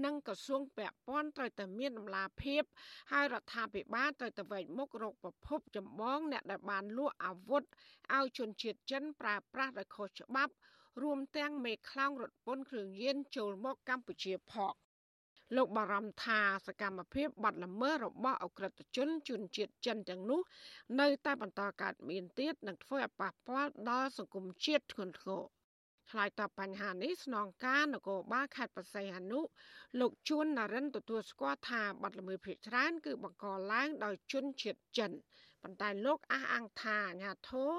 [0.05, 2.63] និងក្រសួងពាក់ព័ន្ធត្រូវតែមានដំណាភាព
[3.11, 7.63] ហើយរដ្ឋាភិបាលត្រូវតែវែកមុខរកប្រភពចម្បងអ្នកដែលបានលក់អាវុធ
[8.15, 10.53] ឲ្យជនជាតិចិនប្រើប្រាស់ដោយខុសច្បាប់
[11.02, 14.74] រួមទាំងមេខ្លោងរថពន្ធគ្រឿងញៀនចូលមកកម្ពុជាផង
[15.56, 20.41] លោកបារម្ភថាសកម្មភាពបាត់ល្មើសរបស់អក្រិតជនជនជាតិចិនទាំងនោះ
[21.00, 25.43] នៅតែបន្តកើតមានទៀតនិងធ្វើឲ្យប៉ះពាល់ដល់សង្គមជាតិធ្ងន់ធ្ងរ
[26.10, 29.39] ឆ្លើយតបបញ្ហានេះស្នងការនគរបាលខេត្តបរសៃអនុ
[30.00, 35.12] លោកជួននរិនទទួលស្គាល់ថាបាត់ល្មើសភ ieck ច្រើនគឺបង្កឡើងដោយជនជាតិចិន
[35.64, 37.72] ប៉ុន្តែលោកអះអាងថាអាញាធរ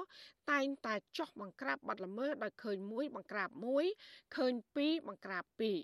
[0.51, 3.85] តែងតែចោះបង្ក្រាបបាត់ល្មើសដោយឃើញមួយបង្ក្រាបមួយ
[4.35, 5.77] ឃើញពីរបង្ក្រាបពីរ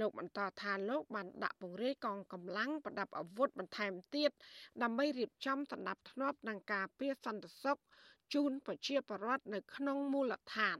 [0.00, 4.30] លោកបន្តថាលោកបានដាក់ពង្រាយកងកម្លាំងប្រដាប់អាវុធបន្ថែមទៀត
[4.82, 7.78] ដើម្បីរៀបចំសណ្ដាប់ធ្នាប់នឹងការពារសន្តិសុខ
[8.34, 10.78] ជូនប្រជាពលរដ្ឋនៅក្នុងមូលដ្ឋាន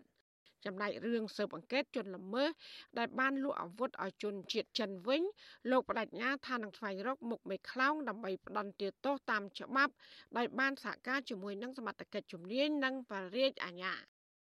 [0.66, 2.50] ចំណែករឿងស៊ើបអង្កេតជនល្មើស
[2.98, 5.22] ដែលបានលក់អាវុធឲ្យជនជាតិចិនវិញ
[5.70, 9.92] លោកបដិញ្ញាថានឹងស្វែងរកមុខមេខ្លោងដើម្បីផ្ដន្ទាទោសតាមច្បាប់
[10.36, 13.94] ដោយបានសហការជាមួយនឹងសមត្ថកិច្ចជំនាញនិងបរិយាអាជ្ញា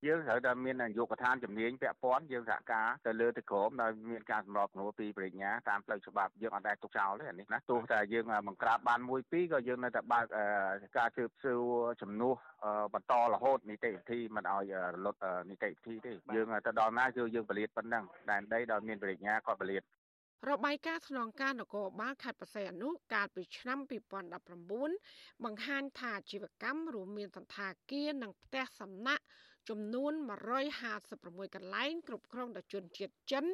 [0.04, 10.26] យើងត្រូវតែមាននាយកដ្ឋានជំនាញពាក់ព័ន្ធយើងសហការទៅលើទៅក្រមដោយមានការសម្របសម្រួលពីបរិញ្ញាតាមផ្លូវច្បាប់យើងអត់ដែលទុកចោលទេអានេះណាទោះតែយើងបង្ក្រាបបានមួយពីរក៏យើងនៅតែបើក
[10.98, 11.54] ការជឿស៊ូ
[12.02, 12.34] ជំនួស
[12.94, 15.20] បន្តរហូតនីតិវិធីមិនឲ្យរលត់
[15.50, 19.82] នីតិវិធីទេយើងទៅដល់ណាគឺយើងបលិតប៉ុណ្ណឹងដែនដីដោយមានបរិញ្ញាក៏បលិត
[20.50, 23.78] របាយការណ៍ស្នងការនគរបាលខេត្តបរសៃអនុកាលពីឆ្នាំ
[24.60, 29.24] 2019បង្ហាញថាអាជីវកម្មរួមមានសន្តាគារនិងផ្ទះសំណាក់
[29.68, 30.12] ចំនួន
[30.84, 33.44] 156កន្លែងគ្រប់គ្រងដោយជនជាតិចិន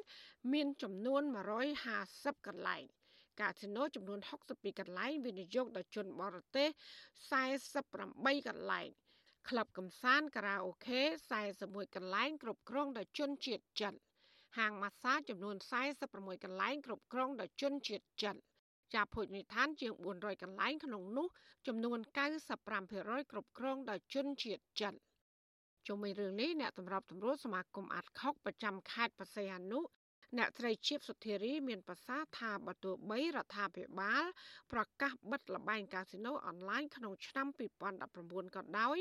[0.52, 1.22] មានចំនួន
[1.84, 2.82] 150កន្លែង
[3.40, 6.68] កាស៊ីណូចំនួន62កន្លែងវិនិយោគដោយជនបរទេស
[7.42, 8.88] 48កន្លែង
[9.48, 11.00] ក្លឹបកំសាន្តការ៉ាអូខេ
[11.48, 13.94] 41កន្លែងគ្រប់គ្រងដោយជនជាតិចិន
[14.58, 15.56] ហាងម៉ាស្សាចំនួន
[16.00, 18.36] 46កន្លែងគ្រប់គ្រងដោយជនជាតិចិន
[18.94, 21.26] ចាប់ភោជនីយដ្ឋានជាង400កន្លែងក្នុងនោះ
[21.66, 21.98] ចំនួន
[22.64, 24.94] 95%គ្រប់គ្រងដោយជនជាតិចិន
[25.86, 29.80] ជុំវិញរឿងនេះអ្នកតម្របតម្រួតសមាគមអាត់ខុកប្រចាំខេត្តបរសៃអនុ
[30.38, 34.24] អ្នកត្រីជីពសុធារីមានប្រសាសន៍ថាបើទោះបីរដ្ឋាភិបាល
[34.72, 37.46] ប្រកាសបិទលបែងកាស៊ីណូអនឡាញក្នុងឆ្នាំ
[38.00, 38.98] 2019ក៏ដោយ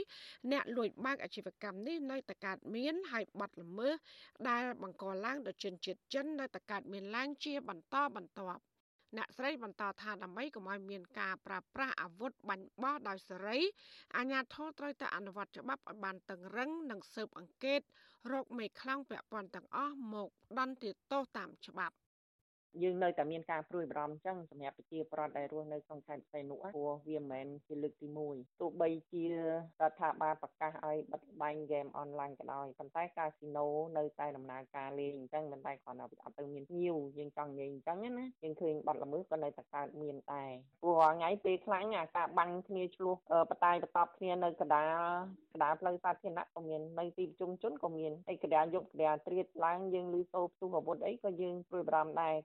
[0.52, 3.96] អ្នកលួចបើកអាជីវកម្មនេះនៅតែកើតមានហើយបាត់ល្មើស
[4.50, 8.64] ដែលបង្កឡើងដោយជនជាតិចិននៅតែកើតមានឡើងជាបន្តបន្ទាប់
[9.18, 13.60] អ្នកស្រីបន្តថាដើម្បីកុំឲ្យមានការប្រើប្រាស់អាវុធបាញ់បោះដោយសេរី
[14.18, 17.82] អាជ្ញាធរត្រូវតែអនុវត្តច្បាប់ឲ្យបានតឹងរឹងនិងស៊ើបអង្កេត
[18.32, 21.96] រកមេខ្លាំងពាក់ព័ន្ធទាំងអស់មកដន្ទាទោសតាមច្បាប់
[22.84, 29.36] យើងនៅតែមានការព្រួយបារម្ភអញ្ចឹងសម្រាប់ប្រជាពលរដ្ឋដែលរស់នៅក្នុងខេត្តសីនុព្រោះវាមិនមែនជាលើកទី1ទោះបីជារ
[29.90, 33.68] ដ្ឋាភិបាលប្រកាសឲ្យបិទបាញ់ហ្គេមអនឡាញក៏ដោយប៉ុន្តែកាស៊ីណូ
[33.98, 40.52] នៅតែដំណើរការលេងអញ្ចឹងមិនតែគ្រាន់តែអត់ទៅមានភ្ញៀវយើងចង់និយាយអញ្ចឹងណាយើងឃើញបាត់ល្មើសក៏នៅតែកើតមានដែរ
[40.82, 43.16] ព្រោះថ្ងៃពេលខ្លាំងអាការបាំងគ្នាឆ្លោះ
[43.50, 44.94] បតាយបតប់គ្នានៅកដាល
[45.54, 52.36] កដាលផ្លូវសាធារណៈក៏មាននៅទីប្រជុំជនក៏មានហើយកដាលយប់កដាលត្រៀតឡើងយើងឮសូរផ្ទុះអាវុធអីក៏យើងព្រួយបារម្ភដែរ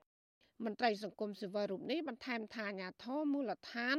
[0.65, 3.97] មន្ត្រីសង្គមស៊ីវិលរូបនេះបន្ថែមថាអាញាធរមូលដ្ឋាន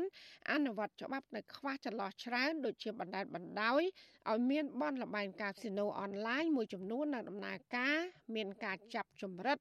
[0.53, 3.83] អនុវត្តច្បាប់នៅខ្វះចន្លោះច្រើនដូចជាបណ្ដាលបណ្ដោយ
[4.31, 7.99] ឲ្យមានបនលបែងកាស៊ីណូអនឡាញមួយចំនួននៅដំណើរការ
[8.35, 9.59] មានការចាប់ចម្រិត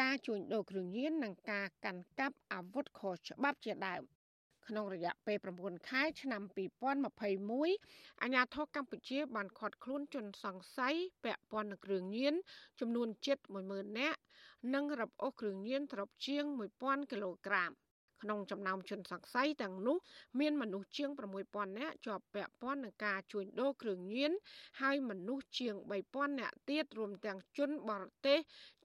[0.00, 4.02] ការជួញដូរគ្រឿងញៀននិងការកាន់កាប់អាវុធខុសច្បាប់ជាដើម
[4.70, 10.94] ក្នុងរយៈពេល9ខែឆ្នាំ2021អាជ្ញាធរកម្ពុជាបានឃាត់ខ្លួនជនសង្ស័យ
[11.24, 12.34] ពាក់ព័ន្ធនឹងគ្រឿងញៀន
[12.80, 14.18] ចំនួនជិត10000នាក់
[14.74, 16.44] និងរឹបអូសគ្រឿងញៀនត្រប់ជាង
[16.78, 17.70] 1000គីឡូក្រាម
[18.22, 19.96] ក្នុងចំណោមជនសង្ស័យទាំងនោះ
[20.40, 21.10] មានមនុស្សជាង
[21.44, 24.32] 6000នាក់ជាប់ពាក់ព័ន្ធនឹងការជួញដូរគ្រឿងញៀន
[24.80, 25.74] ហើយមនុស្សជាង
[26.08, 28.38] 3000នាក់ទៀតរួមទាំងជនបរទេស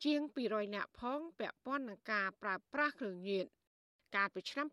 [0.04, 0.20] ជាង
[0.50, 3.48] 200នាក់ផងពាក់ព័ន្ធនឹងការប្រើប្រាស់គ្រឿងញៀន
[4.16, 4.68] កាលពីឆ្នាំ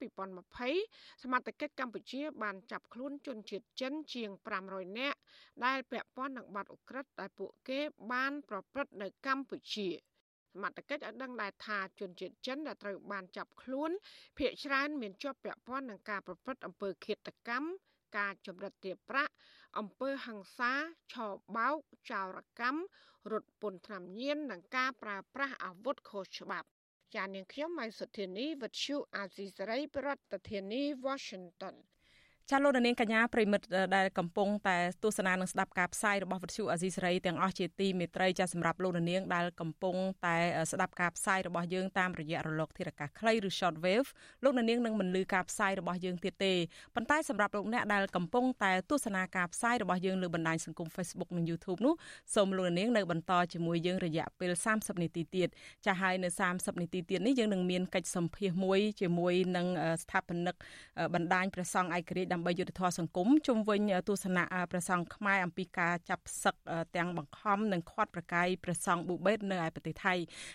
[0.59, 4.30] 2020សមត្ថកិច្ចកម្ពុជា បានចាប់ខ្លួនជនជាតិចិនជាង
[4.64, 5.18] 500នាក់
[5.64, 7.80] ដែលពាក់ព័ន្ធនឹងបទឧក្រិដ្ឋដែលពួកគេ
[8.12, 13.91] បានប្រព្រឹត្តនៅកម្ពុជាសមត្ថកិច្ចឲ្យដឹងដែរថាជនជាតិចិនដែលត្រូវបានចាប់ខ្លួន
[14.37, 17.68] ភ ieck ច្រើនមានជាប់ពាក់ព័ន្ធនឹងការប្រព្រឹត្តអំពើឃាតកម្ម
[18.18, 19.33] ការចម្រិតទារប្រាក់
[19.78, 20.72] អំពើហិង្សា
[21.12, 21.76] ឆោបោក
[22.11, 22.80] ចោរកម្ម
[23.30, 26.68] រត់ពន្ធថ្នាំញៀននិងការប្រើប្រាស់អាវុធខុសច្បាប់
[27.14, 30.08] ចានាងខ្ញុំម៉ៃសុធានីវិទ្យុអាស៊ីសេរីប្រ
[30.50, 31.74] ធានាធិបតី Washington
[32.51, 33.66] ចាលោកនាងកញ្ញាប្រិមិត្ត
[33.97, 40.36] ដែលកំពុងតែទស្សនានិងស្ដាប់ការផ្សាយរបស់វិទ្យុអាស៊ីសេរីទាំងអស់ជាទីមេត្រីចាសម្រាប់លោកនាងដែលកំពុងតែ
[40.72, 44.09] ស្ដាប់ការផ្សាយរបស់យើងតាមរយៈរលកធារកាសខ្លីឬ short wave
[44.45, 46.55] លោកនាងនឹងមិនលឺការផ្សាយរបស់យើងទៀតទេ
[46.95, 51.95] ប៉ុន្តែសម្រាប់លោកអ្នកដែលកំពុងតែទស្សនាការផ្សាយរបស់យើងលើបណ្ដាញសង្គម Facebook និង YouTube នោះ
[52.34, 55.49] សូមលោកនាងនៅបន្តជាមួយយើងរយៈពេល30នាទីទៀត
[55.86, 59.66] ចាហើយនៅ30នាទីទៀតនេះយើងនឹងមានកិច្ចសម្ភាសមួយជាមួយនឹង
[60.03, 60.57] ស្ថាបនិក
[61.14, 66.57] បណ្ដាញព្រះសង្ឃឯករាជ្យដើម្បីយុទ្ធធម៌សង្គមជុំវិញទស្សនៈព្រះសង្ឃខ្មែរអំពីការចាប់សឹក
[66.97, 70.14] ទាំងបង្ខំនិងខាត់ប្រកាយព្រះសង្ឃប៊ូបេតនៅឯប្រទេសថៃ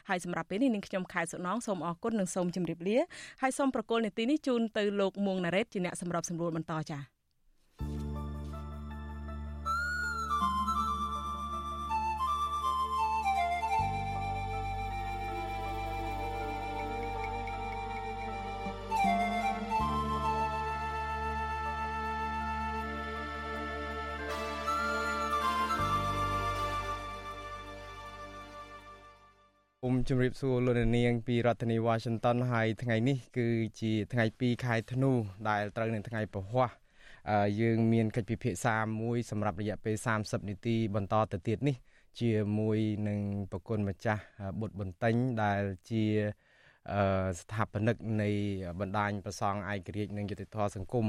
[0.09, 2.97] ហើយសម្រាប់ពេលនេះនាងខ្ញុំខែសុណងសូមអរគុណនិងសូមជម្រាបលា
[3.41, 7.16] ហើយសូមប្រកល់នីតិនេះជូនទៅលោកមួងណារ៉េតជាអ្នកសម្របសម្រួលបន្តចា៎
[30.09, 33.47] ជម្រាបសួរលោកនាងពីរដ្ឋធានី Washington ហើយថ្ងៃនេះគឺ
[33.81, 35.11] ជាថ្ងៃ2ខែធ្នូ
[35.49, 36.63] ដែលត្រូវនឹងថ្ងៃពហុ
[37.61, 41.75] យើងមានកិច្ចពិភាក្សាមួយសម្រាប់រយៈពេល30នាទីបន្តទៅទៀតនេះ
[42.19, 43.19] ជាមួយនឹង
[43.51, 44.23] ប្រគុណម្ចាស់
[44.59, 46.03] បុត្របន្ទិញដែលជា
[47.41, 48.29] ស្ថាបនិកនៃ
[48.79, 51.05] បណ្ដាញប្រសង់ឯករាជ្យនិងយុតិធធសង្គម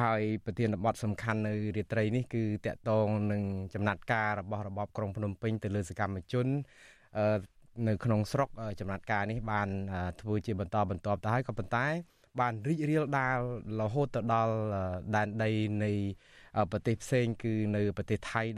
[0.00, 3.42] ហើយប្រធានបទសំខាន់នៅរាត្រីនេះគឺតកតងនឹង
[3.74, 6.48] ចំណាត់ការរបស់របបក្រុងភ្នំពេញទៅលើសកម្មជន
[7.88, 8.48] នៅក្នុងស្រុក
[8.80, 9.68] ចំណាត់ការនេះបាន
[10.20, 11.86] ធ្វើជាបន្តបន្ទាប់ទៅហើយក៏ប៉ុន្តែ
[12.40, 13.38] បានរីករាលដាល
[13.80, 14.54] រហូតទៅដល់
[15.16, 15.50] ដែនដី
[15.84, 15.92] នៃ
[16.72, 18.42] ប្រទេសផ្សេងគឺនៅប្រទេសថៃ